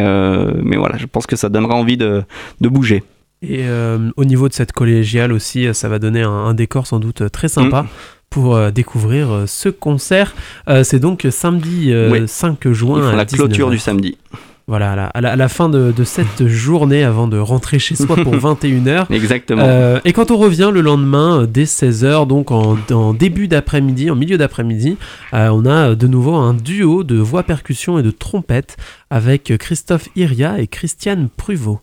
[0.62, 2.22] mais voilà, je pense que ça donnera envie de,
[2.62, 3.02] de bouger.
[3.42, 7.00] Et euh, au niveau de cette collégiale aussi, euh, ça va donner un, décor sans
[7.00, 7.84] doute très sympa.
[7.84, 7.88] Mm.
[8.32, 10.36] Pour euh, découvrir ce concert.
[10.84, 11.94] c'est donc samedi
[12.28, 13.10] 5 juin.
[13.10, 14.18] à la clôture du samedi.
[14.68, 17.78] Voilà, à la, à la- à la fin de, de cette journée, avant de rentrer
[17.78, 19.06] chez soi pour 21h.
[19.14, 19.62] Exactement.
[19.64, 24.10] Euh, et quand on revient le lendemain, euh, dès 16h, donc en, en début d'après-midi,
[24.10, 24.98] en milieu d'après-midi,
[25.36, 28.76] euh, on a euh, de nouveau un duo de voix percussion et de trompette
[29.12, 31.80] avec euh, Christophe Iria et Christiane Pruvot.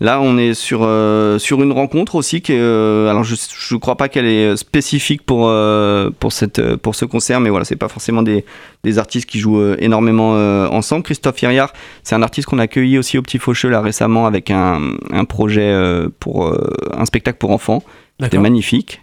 [0.00, 3.78] Là, on est sur, euh, sur une rencontre aussi qui est, euh, alors je ne
[3.78, 7.76] crois pas qu'elle est spécifique pour, euh, pour, cette, pour ce concert, mais voilà, c'est
[7.76, 8.44] pas forcément des,
[8.84, 10.32] des artistes qui jouent énormément
[10.70, 11.02] ensemble.
[11.02, 11.72] Christophe Iriard,
[12.04, 14.80] c'est un artiste qu'on a accueilli aussi au Petit Faucheux là récemment avec un,
[15.10, 15.74] un projet
[16.20, 16.54] pour
[16.96, 17.82] un spectacle pour enfants.
[18.20, 19.00] C'était magnifique.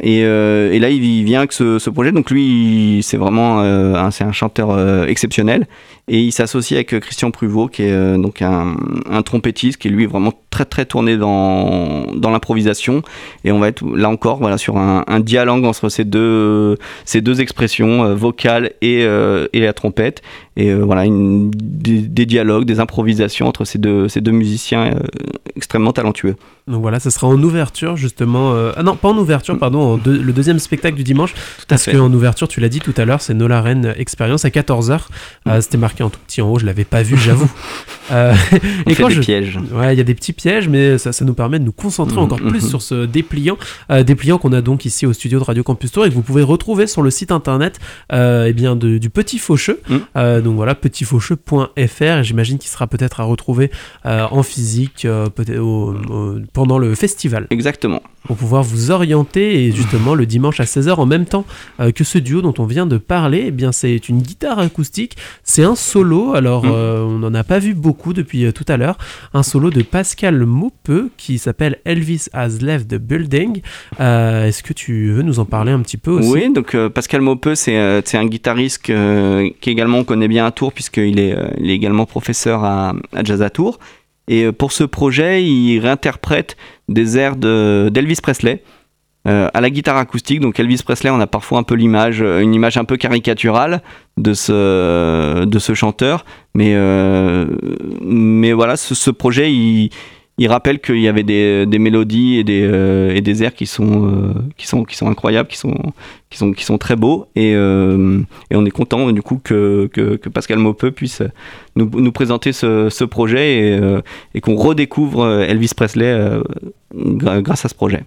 [0.00, 2.12] Et, euh, et là, il vient avec ce, ce projet.
[2.12, 5.66] Donc lui, c'est vraiment euh, un, c'est un chanteur euh, exceptionnel.
[6.08, 8.76] Et il s'associe avec euh, Christian Pruvot, qui est euh, donc un,
[9.08, 13.02] un trompettiste, qui est lui vraiment très très tourné dans, dans l'improvisation.
[13.44, 17.20] Et on va être là encore voilà, sur un, un dialogue entre ces deux, ces
[17.20, 20.22] deux expressions, euh, vocale et, euh, et la trompette.
[20.56, 24.92] Et euh, voilà, une- des, des dialogues, des improvisations entre ces deux, ces deux musiciens
[24.94, 24.98] euh,
[25.56, 26.34] extrêmement talentueux.
[26.68, 28.52] Donc voilà, ça sera en ouverture justement.
[28.52, 31.32] euh, Ah non, pas en ouverture, pardon, en deux- le deuxième spectacle du dimanche.
[31.34, 34.50] Tout Parce qu'en ouverture, tu l'as dit tout à l'heure, c'est Nola Rennes Experience à
[34.50, 35.00] 14h.
[35.60, 37.50] C'était marqué en tout petit en haut, je l'avais pas vu, j'avoue.
[38.10, 38.34] Euh,
[38.86, 39.58] et quand des je, pièges.
[39.72, 42.16] Ouais, il y a des petits pièges, mais ça, ça nous permet de nous concentrer
[42.16, 42.68] Mhm, encore plus mhm.
[42.68, 43.56] sur ce dépliant.
[43.90, 46.20] Euh, dépliant qu'on a donc ici au studio de Radio Campus Tour et que vous
[46.20, 47.78] pouvez retrouver sur le site internet
[48.12, 49.80] euh, eh bien de- du Petit Faucheux.
[50.16, 52.02] Euh, donc voilà, petitfaucheux.fr.
[52.18, 53.70] Et j'imagine qu'il sera peut-être à retrouver
[54.04, 58.02] euh, en physique au- au- pendant le festival Exactement.
[58.26, 59.64] pour pouvoir vous orienter.
[59.64, 61.44] Et justement, le dimanche à 16h, en même temps
[61.94, 65.16] que ce duo dont on vient de parler, eh bien, c'est une guitare acoustique.
[65.44, 66.34] C'est un solo.
[66.34, 66.70] Alors, Mm.
[66.72, 68.96] euh, on n'en a pas vu beaucoup depuis euh, tout à l'heure.
[69.34, 73.60] Un solo de Pascal Maupeux qui s'appelle Elvis Has Left the Building.
[74.00, 76.30] Euh, Est-ce que tu veux nous en parler un petit peu aussi?
[76.30, 77.76] Oui, donc Pascal Maupeux, c'est
[78.14, 82.06] un guitariste que- qui également on connaît bien à Tours, puisqu'il est, il est également
[82.06, 83.78] professeur à, à Jazz à Tours.
[84.28, 86.56] Et pour ce projet, il réinterprète
[86.88, 88.62] des airs de- d'Elvis Presley
[89.28, 90.40] euh, à la guitare acoustique.
[90.40, 93.82] Donc Elvis Presley, on a parfois un peu l'image, euh, une image un peu caricaturale
[94.16, 96.24] de ce, de ce chanteur.
[96.54, 97.46] Mais, euh,
[98.02, 99.90] mais voilà, ce, projet, il,
[100.48, 104.82] rappelle qu'il y avait des, mélodies et des, euh, des airs qui sont, qui sont,
[104.82, 105.92] qui sont incroyables, qui sont,
[106.28, 107.26] qui sont, qui sont très beaux.
[107.36, 111.22] Et, et on est content du coup que, que, Pascal Maupeux puisse
[111.76, 113.80] nous, nous présenter ce, ce projet et,
[114.34, 116.40] et qu'on redécouvre Elvis Presley
[116.92, 118.02] grâce à ce projet.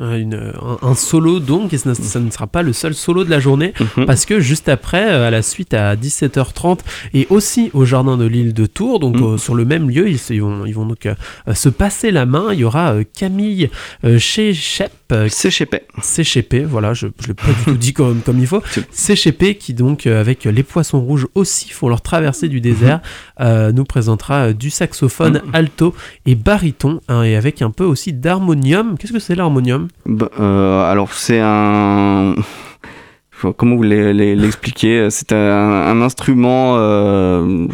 [0.00, 3.22] Une- un, un solo donc, et ça, ne- ça ne sera pas le seul solo
[3.24, 3.74] de la journée.
[3.96, 4.06] Mhm.
[4.06, 6.80] Parce que juste après, euh, à la suite à 17h30
[7.14, 9.24] et aussi au jardin de l'île de Tours, donc Mm.
[9.24, 11.14] euh, sur le même lieu, ils, vont, ils vont donc euh,
[11.54, 12.48] se passer la main.
[12.52, 13.68] Il y aura euh, Camille
[14.18, 15.82] chez Shep, euh, Chépé.
[16.02, 18.62] CHP, voilà, je ne l'ai pas du tout dit comme, comme il faut.
[18.92, 23.00] CHP qui donc euh, avec les poissons rouges aussi font leur traversée du désert,
[23.40, 25.94] euh, nous présentera du saxophone alto
[26.26, 28.96] et baryton hein, et avec un peu aussi d'harmonium.
[28.98, 29.88] Qu'est-ce que c'est l'harmonium?
[30.06, 32.34] Bah, euh, alors c'est un...
[33.56, 36.76] Comment vous l'e- l'e- l'expliquer C'est un, un instrument...
[36.78, 37.66] euh,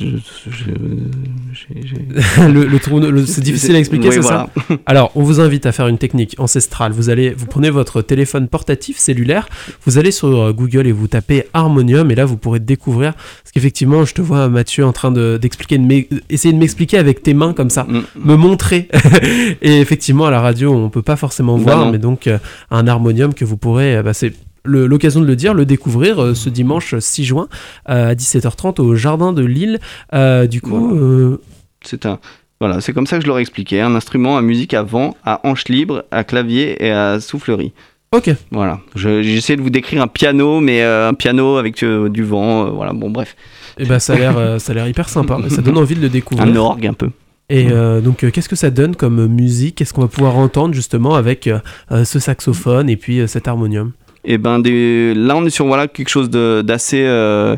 [0.00, 0.06] je-
[0.50, 4.48] je- le, le trou- le- C'est difficile à expliquer, Oui, c'est voilà.
[4.68, 6.92] ça Alors, on vous invite à faire une technique ancestrale.
[6.92, 9.48] Vous allez, vous prenez votre téléphone portatif cellulaire,
[9.86, 13.12] vous allez sur euh, Google et vous tapez harmonium, et là vous pourrez découvrir.
[13.14, 17.22] Parce qu'effectivement, je te vois Mathieu en train de- d'expliquer, de essayer de m'expliquer avec
[17.22, 18.00] tes mains comme ça, Mm.
[18.24, 18.88] me montrer.
[19.62, 21.92] et effectivement, à la radio, on peut pas forcément Bah voir, non.
[21.92, 22.38] mais donc euh,
[22.70, 24.32] un harmonium que vous pourrez, euh, bah, c'est
[24.64, 27.48] l'occasion de le dire, le découvrir euh, ce dimanche 6 juin
[27.88, 29.80] euh, à 17h30 au jardin de Lille.
[30.14, 31.36] Euh, du coup, Voilà.
[31.84, 32.18] C'est un...
[32.60, 33.80] Voilà, c'est comme ça que je l'aurais expliqué.
[33.80, 37.72] Un instrument à musique à vent, à hanche libre, à clavier et à soufflerie.
[38.12, 38.30] ok.
[38.52, 38.78] Voilà.
[38.94, 42.70] Je- J'essaie de vous décrire un piano, mais un piano avec du vent.
[42.70, 43.34] voilà, bon, bref.
[43.78, 45.38] Et ben ça a l'air, ça a l'air hyper sympa.
[45.48, 46.46] Ça donne envie de le découvrir.
[46.46, 47.10] Un orgue un peu.
[47.48, 49.74] Et euh, donc, euh, qu'est-ce que ça donne comme musique?
[49.74, 53.90] Qu'est-ce qu'on va pouvoir entendre justement avec euh, ce saxophone et puis cet harmonium?
[54.24, 55.14] Et ben des...
[55.14, 57.56] là on est sur voilà quelque chose d'assez euh,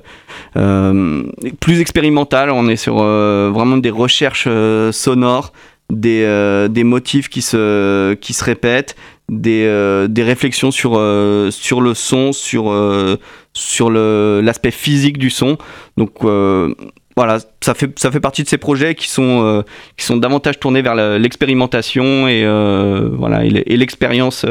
[0.56, 1.22] euh,
[1.60, 2.50] plus expérimental.
[2.50, 4.48] On est sur euh, vraiment des recherches
[4.92, 5.52] sonores,
[5.90, 8.96] des, motifs qui se qui se répètent,
[9.28, 10.92] des, des réflexions sur
[11.50, 12.72] sur le son, sur
[13.52, 15.58] sur l'aspect physique du son.
[15.98, 16.24] Donc
[17.16, 19.62] voilà, ça fait, ça fait partie de ces projets qui sont,
[19.96, 22.44] qui sont davantage tournés vers l'expérimentation et,
[23.12, 24.46] voilà, et l'e- et l'expérience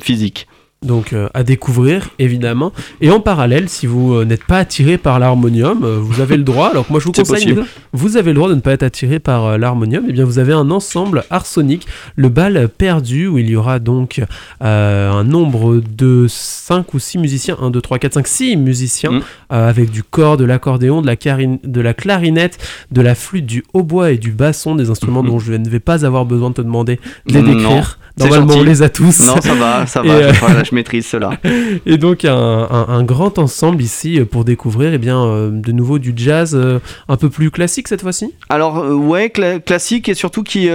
[0.00, 0.46] physique.
[0.82, 2.72] Donc euh, à découvrir évidemment.
[3.00, 6.42] Et en parallèle, si vous euh, n'êtes pas attiré par l'harmonium, euh, vous avez le
[6.42, 6.68] droit.
[6.68, 7.56] Alors que moi je vous conseille,
[7.92, 10.04] vous avez le droit de ne pas être attiré par l'harmonium.
[10.04, 13.78] Et eh bien vous avez un ensemble arsonique, le bal perdu, où il y aura
[13.78, 14.20] donc
[14.60, 19.22] un nombre de 5 ou 6 musiciens, 1, 2, 3, 4, 5, 6 musiciens, mm.
[19.50, 22.58] avec du corps, de l'accordéon, de, la de la clarinette,
[22.90, 25.26] de la flûte, du hautbois et du basson, des instruments mm-hmm.
[25.26, 27.98] dont je ne vais pas avoir besoin de te demander de les décrire.
[28.18, 29.20] Normalement, on les a tous.
[29.26, 31.30] Non, ça va, ça va, je, maîtrise cela.
[31.86, 36.12] Et donc, un, un, grand ensemble ici pour découvrir, eh bien, euh, de nouveau du
[36.14, 38.34] jazz euh, un peu plus classique cette fois-ci?
[38.48, 39.30] Alors, euh, ouais,
[39.64, 40.68] classique et surtout qui,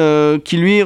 [0.44, 0.84] qui lui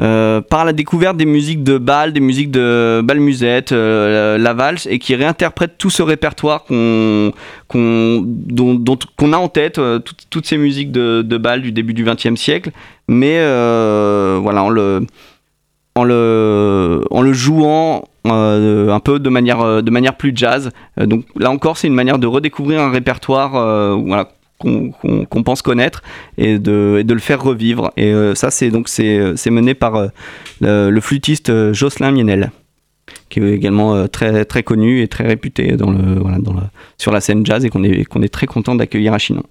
[0.00, 4.54] euh, par la découverte des musiques de bal, des musiques de bal musette, euh, la
[4.54, 7.32] valse, et qui réinterprète tout ce répertoire qu'on
[7.72, 9.98] a en tête, euh,
[10.30, 12.70] toutes ces musiques de, bal du début du XXe siècle,
[13.08, 13.38] mais
[14.40, 14.70] voilà, en
[16.04, 20.70] le, jouant un peu de manière, plus jazz.
[20.96, 23.96] donc là encore, c'est une manière de redécouvrir un répertoire
[24.58, 26.02] qu'on pense connaître
[26.36, 27.92] et de, le faire revivre.
[27.96, 32.50] Et euh, ça, c'est donc c'est mené par euh, le, flûtiste Jocelyn Mienel,
[33.28, 35.76] qui est également très très connu et très réputé
[36.96, 39.44] sur la scène jazz et qu'on est, qu'on est très content d'accueillir à Chinon.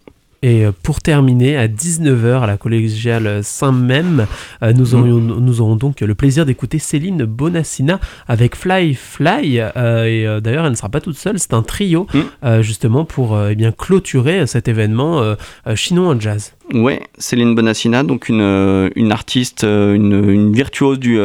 [0.43, 4.27] Et euh, pour terminer, à 19h à la collégiale Saint-Même,
[4.61, 4.99] euh, nous, mm.
[4.99, 9.59] aurions, nous aurons donc le plaisir d'écouter Céline Bonassina avec Fly Fly.
[9.59, 12.61] Euh, et d'ailleurs, elle ne sera pas toute seule, c'est un trio mm.
[12.61, 15.35] justement pour eh bien, clôturer cet événement
[15.75, 16.53] chinois en jazz.
[16.73, 21.17] Ouais, Céline Bonassina, donc une, une artiste, une, une virtuose du,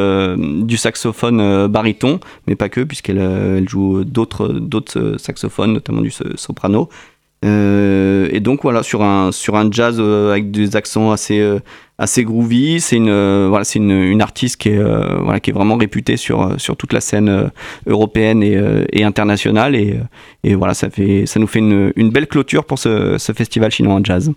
[0.64, 6.88] du saxophone baryton, mais pas que, puisqu'elle elle joue d'autres saxophones, notamment du soprano.
[7.44, 11.58] Euh, et donc voilà sur un sur un jazz euh, avec des accents assez euh,
[11.98, 15.76] assez groovy c'est une voilà c'est une, une, artiste qui est voilà qui est vraiment
[15.76, 17.50] réputée sur sur toute la scène
[17.86, 18.60] européenne et,
[18.92, 19.74] et internationale.
[19.74, 19.98] Et,
[20.44, 23.70] et voilà ça fait ça nous fait une, une belle clôture pour ce, ce festival
[23.70, 24.32] chinois en jazz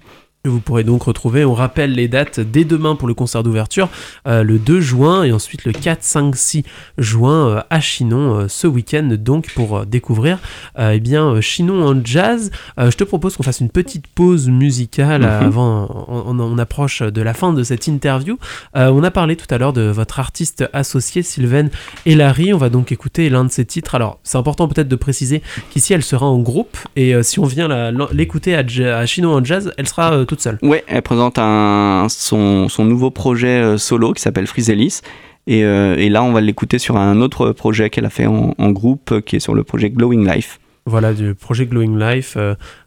[0.50, 3.90] vous pourrez donc retrouver, on rappelle les dates dès demain pour le concert d'ouverture,
[4.28, 6.64] euh, le 2 juin et ensuite le 4, 5, 6
[6.98, 10.40] juin euh, à Chinon euh, ce week-end donc pour découvrir
[10.78, 12.52] eh bien Chinon en jazz.
[12.78, 15.28] je te propose qu'on fasse une petite pause musicale mhm.
[15.28, 18.38] avant, on, approche de la fin de cette interview.
[18.74, 21.68] on a parlé tout à l'heure de votre artiste associé Sylvain
[22.06, 23.96] et Larry, on va donc écouter l'un de ses titres.
[23.96, 27.92] Alors c'est important peut-être de préciser qu'ici elle sera en groupe et si on vient
[28.12, 28.64] l'écouter à,
[28.98, 30.58] à Chinon en jazz, elle sera tout seule.
[30.62, 35.02] Ouais, elle présente un, son, son nouveau projet euh, solo qui s'appelle Frizelis.
[35.48, 38.72] Et, euh, et, là, on va l'écouter sur un autre projet qu'elle a fait en,
[38.72, 40.60] groupe, euh, qui est sur le projet Glowing Life.
[40.88, 42.38] Voilà, du projet Glowing Life,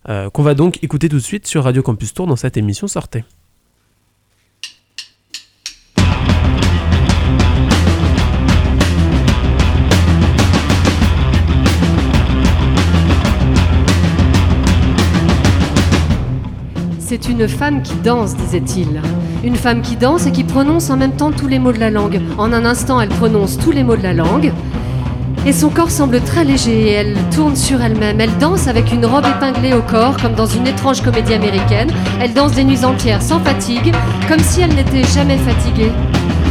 [0.07, 3.25] qu'on va donc écouter tout de suite sur Radio Campus Tour dans cette émission Sortez.
[17.09, 19.01] C'est une femme qui danse, disait-il.
[19.43, 21.89] Une femme qui danse et qui prononce en même temps tous les mots de la
[21.89, 22.21] langue.
[22.37, 24.53] En un instant, elle prononce tous les mots de la langue.
[25.47, 28.21] Et son corps semble très léger elle tourne sur elle-même.
[28.21, 31.91] Elle danse avec une robe épinglée au corps, comme dans une étrange comédie américaine.
[32.21, 33.95] Elle danse des nuits entières sans fatigue,
[34.29, 35.93] comme si elle n'était jamais fatiguée.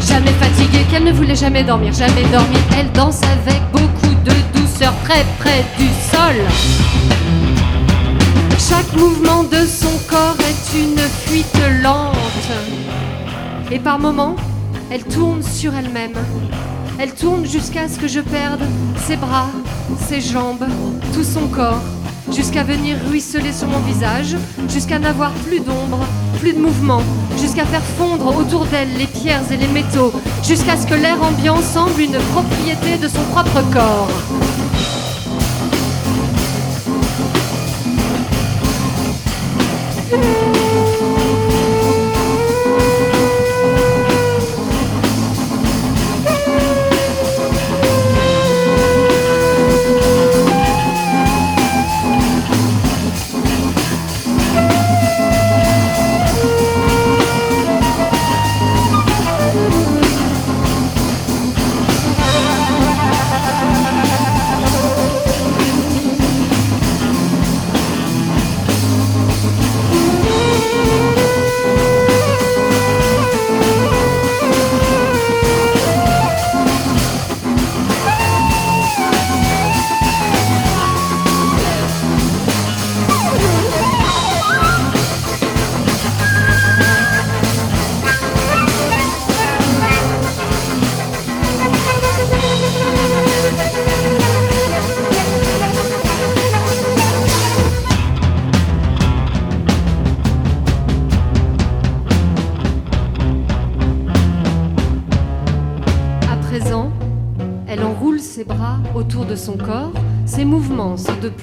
[0.07, 2.57] Jamais fatiguée, qu'elle ne voulait jamais dormir, jamais dormir.
[2.79, 7.36] Elle danse avec beaucoup de douceur, très près du sol.
[8.57, 12.15] Chaque mouvement de son corps est une fuite lente.
[13.71, 14.35] Et par moments,
[14.89, 16.15] elle tourne sur elle-même.
[16.97, 18.63] Elle tourne jusqu'à ce que je perde
[19.05, 19.49] ses bras,
[20.07, 20.65] ses jambes,
[21.13, 21.83] tout son corps,
[22.35, 24.35] jusqu'à venir ruisseler sur mon visage,
[24.69, 25.99] jusqu'à n'avoir plus d'ombre,
[26.39, 27.03] plus de mouvement,
[27.39, 30.11] jusqu'à faire fondre autour d'elle les pierres et les métaux,
[30.43, 34.09] jusqu'à ce que l'air ambiant semble une propriété de son propre corps.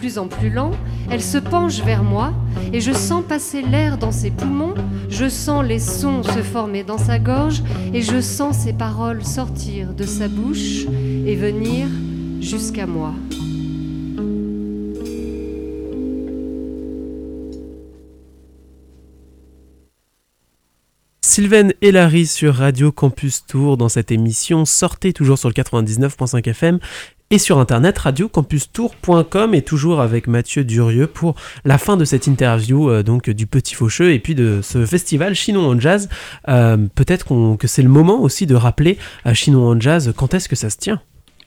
[0.04, 0.72] Plus en plus lents,
[1.10, 2.34] elle se penche vers moi
[2.74, 4.74] et je sens passer l'air dans ses poumons,
[5.08, 7.62] je sens les sons se former dans sa gorge
[7.94, 10.84] et je sens ses paroles sortir de sa bouche
[11.26, 11.86] et venir
[12.42, 13.14] jusqu'à moi.
[21.34, 24.64] Sylvain et Larry sur Radio Campus Tour dans cette émission.
[24.64, 26.78] Sortez toujours sur le 99.5 FM
[27.34, 32.88] et sur internet radiocampustour.com et toujours avec Mathieu Durieux pour la fin de cette interview
[32.88, 36.08] euh, donc du Petit Faucheux et puis de ce festival Chinon en Jazz.
[36.48, 40.48] Euh, peut-être que c'est le moment aussi de rappeler à Chinon en Jazz quand est-ce
[40.48, 41.00] que ça se tient?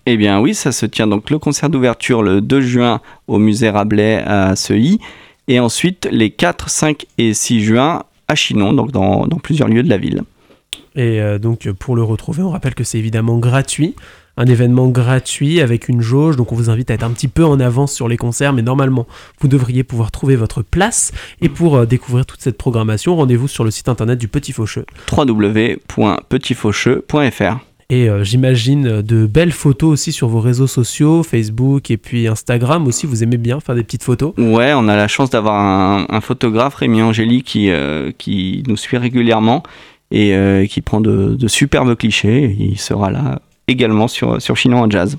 [0.05, 3.69] Eh bien oui, ça se tient donc le concert d'ouverture le 2 juin au musée
[3.69, 4.99] Rabelais à Seuilly
[5.47, 9.89] et ensuite les 4, 5 et 6 juin à Chinon, donc dans, plusieurs lieux de
[9.89, 10.23] la ville.
[10.95, 13.95] Et euh, donc pour le retrouver, on rappelle que c'est évidemment gratuit,
[14.38, 17.43] un événement gratuit avec une jauge, donc on vous invite à être un petit peu
[17.43, 19.07] en avance sur les concerts, mais normalement
[19.39, 21.11] vous devriez pouvoir trouver votre place.
[21.41, 24.85] Et pour euh, découvrir toute cette programmation, rendez-vous sur le site internet du Petit Faucheux.
[25.11, 32.27] www.petitfaucheux.fr et euh, j'imagine de belles photos aussi sur vos réseaux sociaux, Facebook et puis
[32.27, 33.05] Instagram aussi.
[33.05, 34.33] Vous aimez bien faire des petites photos?
[34.38, 38.97] Ouais, on a la chance d'avoir un, photographe, Rémi Angéli, qui, euh, qui nous suit
[38.97, 39.63] régulièrement
[40.11, 42.53] et euh, qui prend de, superbes clichés.
[42.59, 45.18] Il sera là également sur, sur Chinois en Jazz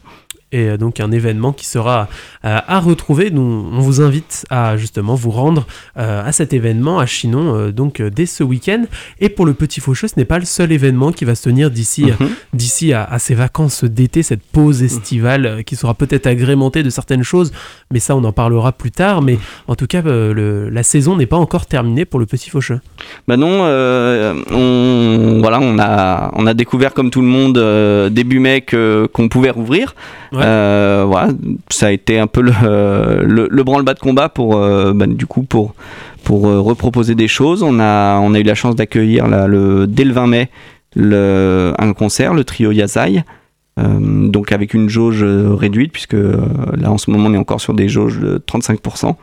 [0.53, 2.09] et donc un événement qui sera
[2.45, 3.31] euh, à retrouver.
[3.31, 3.43] Nous,
[3.73, 5.67] on vous invite à justement vous rendre
[5.99, 8.85] euh, à cet événement à Chinon euh, donc dès ce week-end.
[9.21, 11.71] Et pour le Petit Faucheux, ce n'est pas le seul événement qui va se tenir
[11.71, 12.29] d'ici mhm.
[12.55, 17.53] d'ici à, ces vacances d'été, cette pause estivale qui sera peut-être agrémentée de certaines choses,
[17.91, 19.21] mais ça on en parlera plus tard.
[19.23, 22.81] Mais en tout cas, la saison n'est pas encore terminée pour le Petit Faucheux.
[23.27, 23.63] Bah non,
[24.51, 27.59] on, voilà, on a, on a découvert comme tout le monde
[28.13, 29.95] début mai qu'on pouvait rouvrir.
[30.43, 31.33] Euh, voilà,
[31.69, 35.43] ça a été un peu le, le, branle-bas de combat pour, euh, bah, du coup,
[35.43, 35.75] pour,
[36.25, 37.63] pour euh, reproposer des choses.
[37.63, 40.51] On a, on a eu la chance d'accueillir le, dès le 20 mai
[40.95, 43.23] le, un concert, le trio Yazai.
[43.77, 47.89] donc avec une jauge réduite, puisque là en ce moment on est encore sur des
[47.89, 49.15] jauges de 35%.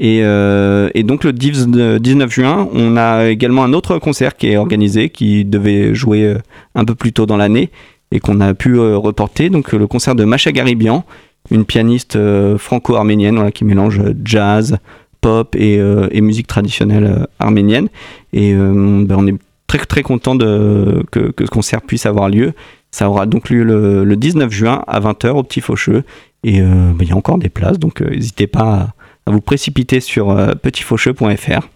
[0.00, 5.10] Et, et, donc le 19 juin, on a également un autre concert qui est organisé,
[5.10, 6.36] qui devait jouer
[6.74, 7.70] un peu plus tôt dans l'année,
[8.12, 9.50] et qu'on a pu euh, reporter.
[9.50, 11.04] Donc le concert de Macha Garibian,
[11.50, 14.78] une pianiste euh, franco-arménienne qui mélange jazz,
[15.20, 17.88] pop et, euh, musique traditionnelle arménienne.
[18.32, 19.34] Et ben, on est
[19.66, 22.52] très très content que, ce concert puisse avoir lieu.
[22.90, 26.04] Ça aura donc lieu le, 19 juin à 20h au Petit Faucheux.
[26.44, 28.94] Et ben, il y a encore des places, donc n'hésitez pas
[29.26, 31.68] à, vous précipiter sur petitfaucheux.fr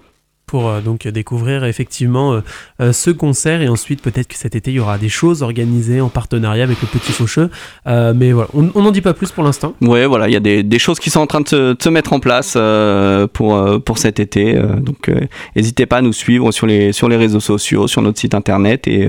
[0.52, 2.40] pour euh, donc découvrir effectivement euh,
[2.82, 6.02] euh, ce concert et ensuite peut-être que cet été il y aura des choses organisées
[6.02, 7.48] en partenariat avec le Petit Faucheux.
[7.86, 9.72] mais voilà, on n'en dit pas plus pour l'instant.
[9.80, 12.12] Ouais, voilà, il y a des, choses qui sont en train de se, se mettre
[12.12, 12.58] en place
[13.32, 14.60] pour, pour cet été.
[14.88, 15.10] donc
[15.56, 18.86] n'hésitez pas à nous suivre sur les, sur les réseaux sociaux, sur notre site internet
[18.86, 19.08] et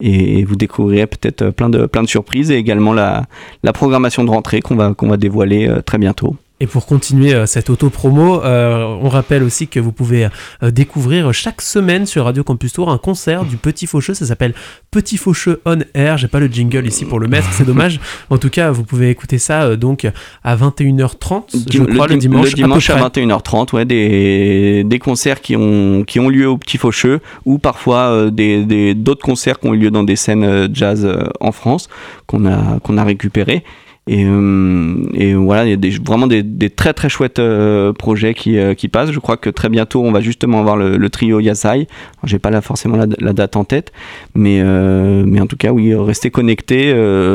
[0.00, 3.26] et vous découvrirez peut-être plein de, plein de surprises et également la,
[3.62, 6.36] la programmation de rentrée qu'on va, qu'on va dévoiler très bientôt.
[6.64, 10.28] Et pour continuer euh, cette auto-promo, euh, on rappelle aussi que vous pouvez
[10.62, 14.14] euh, découvrir chaque semaine sur Radio Campus Tour un concert du Petit Faucheux.
[14.14, 14.54] Ça s'appelle
[14.90, 16.16] Petit Faucheux On Air.
[16.16, 18.00] J'ai pas le jingle ici pour le mettre, c'est dommage.
[18.30, 20.06] En tout cas, vous pouvez écouter ça donc
[20.42, 22.50] à 21h30, je crois, le, dimanche.
[22.50, 26.78] Le dimanche à, 21h30, ouais, des, des concerts qui ont, qui ont lieu au Petit
[26.78, 31.06] Faucheux ou parfois des d'autres concerts qui ont eu lieu dans des scènes jazz
[31.40, 31.88] en France
[32.26, 33.62] qu'on a, qu'on a récupérés.
[34.06, 38.34] Et, euh, et, voilà, il y a des, vraiment des, très très chouettes euh, projets
[38.34, 39.10] qui, euh, qui, passent.
[39.12, 41.88] Je crois que très bientôt, on va justement avoir le, trio Yasai.
[42.24, 43.92] J'ai pas forcément la, date en tête,
[44.34, 46.92] mais, en tout cas, oui, restez connectés.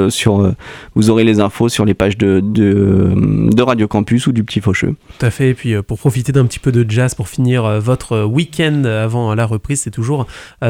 [0.10, 0.54] sur,
[0.96, 4.96] vous aurez les infos sur les pages de, Radio Campus ou du Petit Faucheux.
[5.20, 5.50] Tout à fait.
[5.50, 9.46] Et puis, pour profiter d'un petit peu de jazz pour finir votre week-end avant la
[9.46, 10.28] reprise, c'est toujours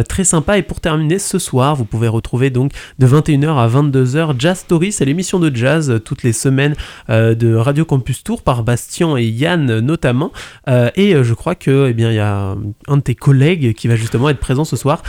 [0.07, 0.57] très sympa.
[0.57, 4.91] Et pour terminer ce soir, vous pouvez retrouver donc de 21h à 22h Jazz Story.
[4.91, 6.75] C'est l'émission de jazz toutes les semaines
[7.09, 10.31] euh, de Radio Campus Tour par Bastien et Yann notamment.
[10.67, 12.55] Euh, et euh, je crois que eh bien il y a
[12.87, 15.01] un de tes collègues qui va justement être présent ce soir.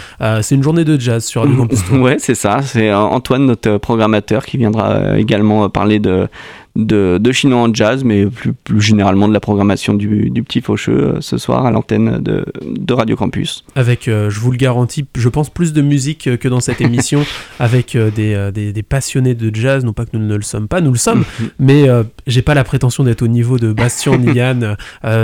[0.43, 2.01] c'est une journée de jazz sur Radio Campus Tour.
[2.01, 2.63] Ouais, c'est ça.
[2.63, 6.29] C'est Antoine, notre programmateur, qui viendra également parler de
[6.77, 10.61] de, de chinois en jazz, mais plus, plus généralement de la programmation du, du petit
[10.61, 13.65] faucheux ce soir à l'antenne de, de Radio Campus.
[13.75, 17.25] Avec, je vous le garantis, je pense plus de musique que dans cette émission,
[17.59, 20.81] avec des, des, des, passionnés de jazz, non pas que nous ne le sommes pas,
[20.81, 21.25] nous le sommes,
[21.59, 21.87] mais
[22.27, 24.77] j'ai pas la prétention d'être au niveau de Bastien Nigan.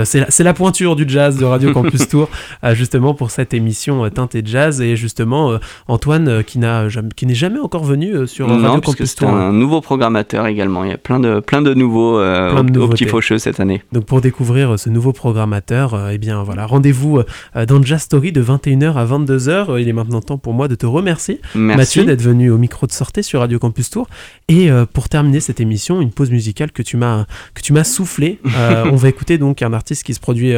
[0.03, 2.29] c'est la, la, pointure du jazz de Radio Campus Tour,
[2.73, 8.47] justement pour cette émission teintée jazz, et justement Antoine qui n'est jamais encore venu sur
[8.47, 9.29] non, Radio Campus Tour.
[9.29, 10.83] un nouveau programmateur également.
[10.83, 13.81] Il y a plein de plein de nouveaux euh, au, petit faucheux cette année.
[13.91, 17.21] Donc pour découvrir euh, ce nouveau programmateur, euh, eh bien voilà, rendez-vous
[17.67, 19.79] dans Jazz Story de 21h à 22h.
[19.79, 22.91] Il est maintenant temps pour moi de te remercier, Mathieu, d'être venu au micro de
[22.91, 24.07] sortie sur Radio Campus Tour.
[24.47, 28.39] Et pour terminer cette émission, une pause musicale que tu m'as que tu m'as soufflé.
[28.91, 30.53] on va écouter donc un artiste qui se produit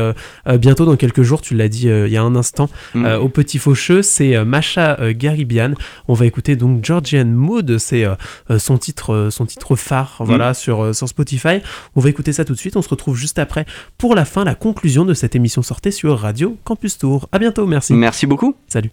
[0.60, 1.42] bientôt dans quelques jours.
[1.42, 3.06] Tu l'as dit il y a un instant mm.
[3.22, 5.74] au Petit Faucheux, c'est Masha Garibian.
[6.08, 8.06] On va écouter donc Georgian Mood, c'est
[8.58, 10.18] son titre son titre phare.
[10.20, 11.60] Voilà sur euh, sur, Spotify.
[11.96, 12.76] On va écouter ça tout de suite.
[12.78, 13.66] On se retrouve juste après
[13.98, 17.28] pour la fin, la conclusion de cette émission sortie sur Radio Campus Tour.
[17.32, 17.94] À bientôt, merci.
[17.94, 18.56] Merci beaucoup.
[18.68, 18.92] Salut.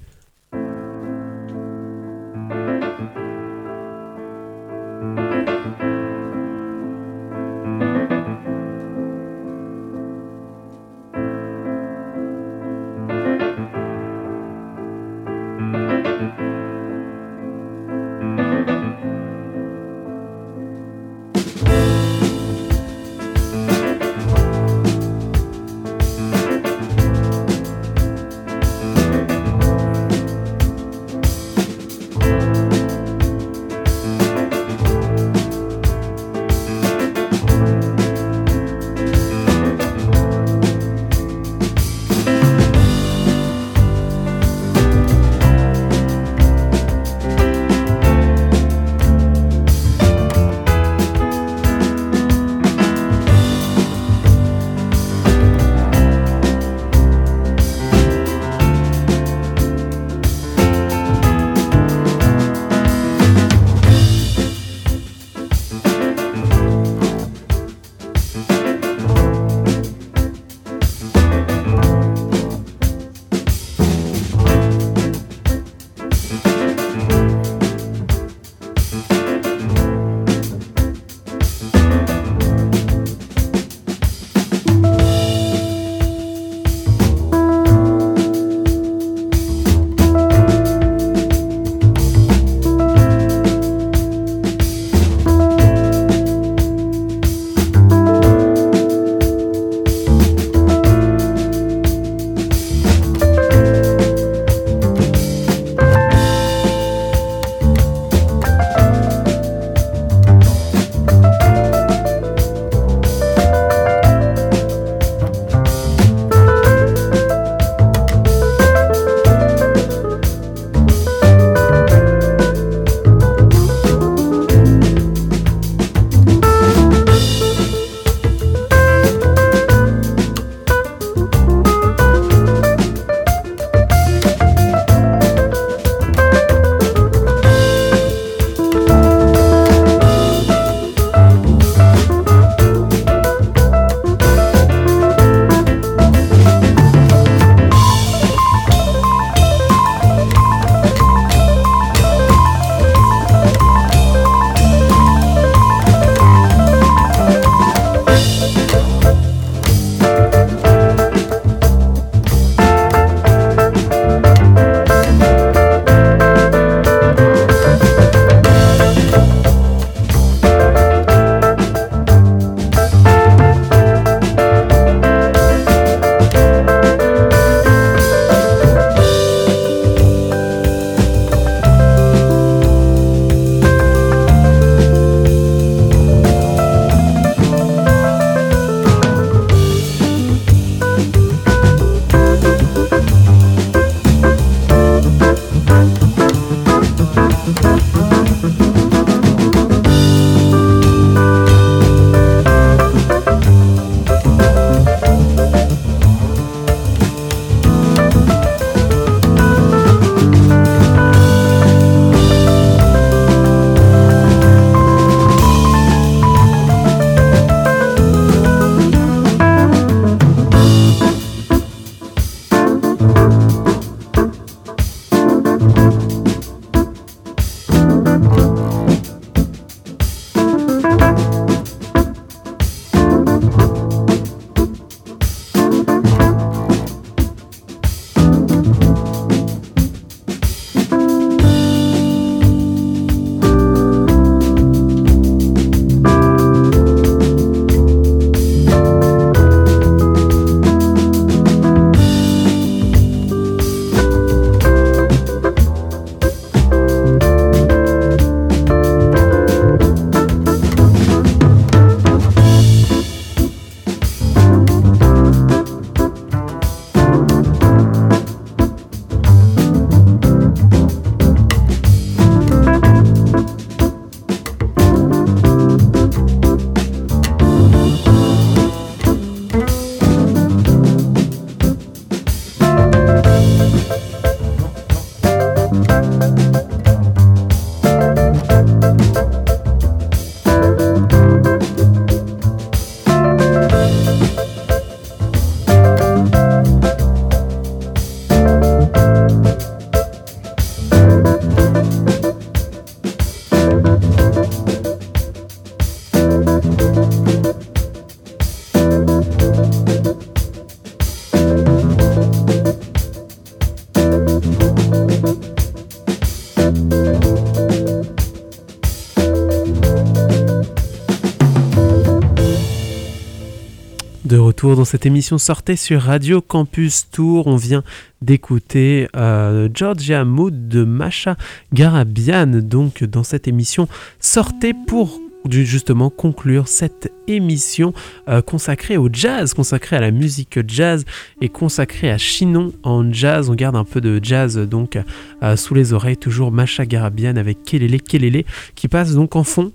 [324.57, 327.47] Retour dans cette émission Sortez sur Radio Campus Tour.
[327.47, 327.85] On vient
[328.23, 331.37] d'écouter euh, Georgia Mood de Masha
[331.75, 332.47] Garabian.
[332.47, 333.87] Donc dans cette émission
[334.19, 337.93] Sortez pour justement conclure cette émission
[338.29, 341.05] euh, consacrée au jazz, consacrée à la musique jazz
[341.43, 343.51] et consacrée à Chinon en jazz.
[343.51, 344.99] On garde un peu de jazz donc
[345.43, 348.45] euh, sous les oreilles, toujours Macha Garabian avec Kelele Kelele
[348.75, 349.71] qui passe donc en fond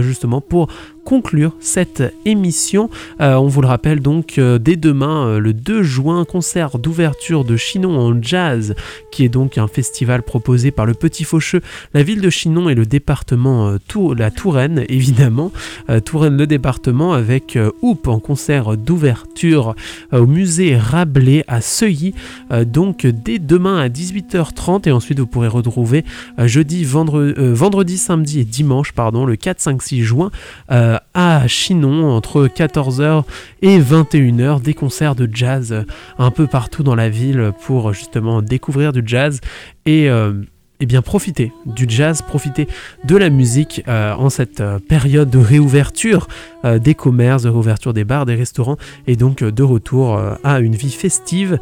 [0.00, 0.68] justement pour
[1.10, 2.88] conclure cette émission.
[3.18, 8.22] on vous le rappelle donc dès demain, le 2 juin, concert d'ouverture de Chinon en
[8.22, 8.74] jazz,
[9.10, 11.60] qui est donc un festival proposé par le Petit Faucheux,
[11.94, 15.50] la ville de Chinon et le département Tour, la Touraine, évidemment.
[16.04, 19.74] Touraine, le département avec euh, Hoop en concert d'ouverture
[20.12, 22.14] euh, au musée Rabelais à Seuilly.
[22.50, 26.04] Euh, donc dès demain à 18h30 et ensuite vous pourrez retrouver
[26.38, 30.30] jeudi, vendredi, samedi et dimanche, pardon, le 4, 5, 6 juin
[31.14, 33.24] à Chinon entre 14h
[33.62, 35.84] et 21h des concerts de jazz
[36.18, 39.40] un peu partout dans la ville pour justement découvrir du jazz
[39.86, 40.08] et
[40.80, 42.66] eh bien, profiter du jazz, profiter
[43.04, 46.26] de la musique euh, en cette euh, période de réouverture
[46.64, 50.74] euh, des commerces, de réouverture des bars, des restaurants, et donc de retour à une
[50.74, 51.58] vie festive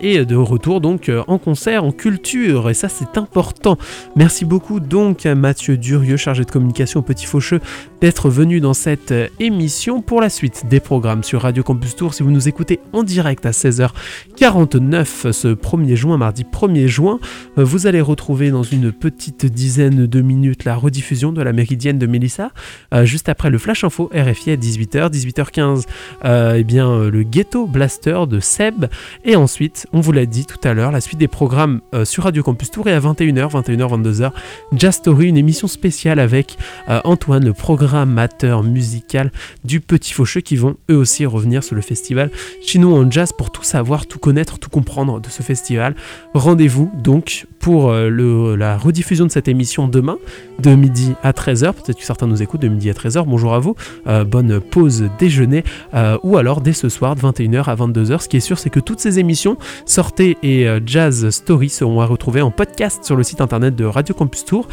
[0.00, 2.70] et de retour donc en concert, en culture.
[2.70, 3.76] Et ça, c'est important.
[4.14, 7.60] Merci beaucoup donc à Mathieu Durieux, chargé de communication au Petit Faucheux,
[8.00, 12.14] d'être venu dans cette émission pour la suite des programmes sur Radio Campus Tour.
[12.14, 17.18] Si vous nous écoutez en direct à 16h49 ce 1er juin, mardi 1er juin,
[17.56, 22.06] vous allez retrouver dans une petite dizaine de minutes la rediffusion de la méridienne de
[22.06, 22.50] Mélissa,
[22.92, 25.84] euh, juste après le Flash Info RFI à 18h, 18h15,
[26.24, 28.86] euh, eh bien, euh, le Ghetto Blaster de Seb,
[29.24, 32.42] et ensuite, on vous l'a dit tout à l'heure, la suite des programmes sur Radio
[32.42, 34.32] Campus Tour et à 21h, 21h, 22h,
[34.72, 36.56] Jazz Story, une émission spéciale avec
[36.88, 39.30] Antoine, le programmateur musical
[39.64, 42.30] du Petit Faucheux, qui vont eux aussi revenir sur le festival
[42.62, 45.94] Chino en Jazz pour tout savoir, tout connaître, tout comprendre de ce festival.
[46.34, 50.18] Rendez-vous donc pour le la rediffusion de cette émission demain,
[50.58, 51.72] de midi à 13h.
[51.72, 53.24] Peut-être que certains nous écoutent de midi à 13h.
[53.26, 53.74] Bonjour à vous.
[54.06, 55.64] Euh, bonne pause déjeuner.
[55.94, 58.22] Euh, ou alors dès ce soir de 21h à 22h.
[58.22, 62.00] Ce qui est sûr, c'est que toutes ces émissions, Sortez et euh, Jazz Story, seront
[62.00, 64.66] à retrouver en podcast sur le site internet de Radio Campus Tour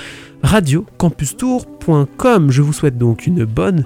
[0.43, 2.51] radiocampustour.com.
[2.51, 3.85] Je vous souhaite donc une bonne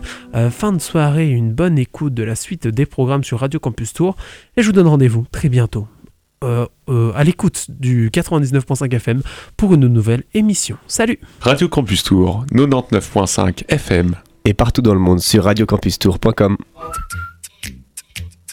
[0.49, 4.15] fin de soirée, une bonne écoute de la suite des programmes sur Radio Campus Tour
[4.55, 5.87] et je vous donne rendez-vous très bientôt
[6.43, 9.21] euh, euh, à l'écoute du 99.5 FM
[9.55, 10.77] pour une nouvelle émission.
[10.87, 14.15] Salut Radio Campus Tour, 99.5 FM.
[14.45, 16.57] Et partout dans le monde sur radiocampustour.com.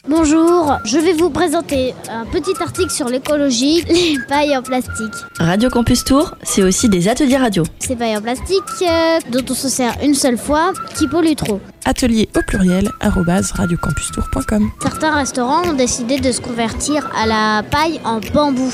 [0.07, 5.15] Bonjour, je vais vous présenter un petit article sur l'écologie, les pailles en plastique.
[5.39, 7.63] Radio Campus Tour, c'est aussi des ateliers radio.
[7.79, 11.59] Ces pailles en plastique euh, dont on se sert une seule fois, qui polluent trop.
[11.87, 14.71] Atelier au pluriel, radiocampustour.com.
[14.83, 18.71] Certains restaurants ont décidé de se convertir à la paille en bambou.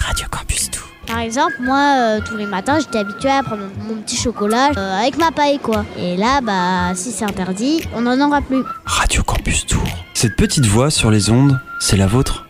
[0.00, 0.81] Radio Campus Tour.
[1.06, 5.00] Par exemple, moi, euh, tous les matins, j'étais habituée à prendre mon, petit chocolat euh,
[5.00, 5.84] avec ma paille, quoi.
[5.98, 8.62] Et là, bah, si c'est interdit, on n'en aura plus.
[8.84, 9.82] Radio Campus Tour.
[10.14, 12.46] Cette petite voix sur les ondes, c'est la vôtre